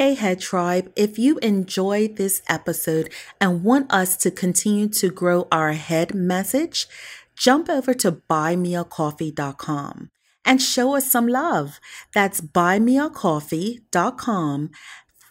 [0.00, 5.46] Hey, Head Tribe, if you enjoyed this episode and want us to continue to grow
[5.52, 6.86] our head message,
[7.36, 10.08] jump over to buymeacoffee.com
[10.42, 11.80] and show us some love.
[12.14, 14.70] That's buymeacoffee.com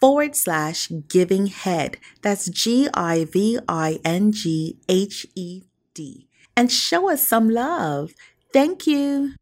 [0.00, 1.96] forward slash giving head.
[2.22, 5.64] That's G I V I N G H E
[5.94, 6.28] D.
[6.56, 8.14] And show us some love.
[8.52, 9.32] Thank you.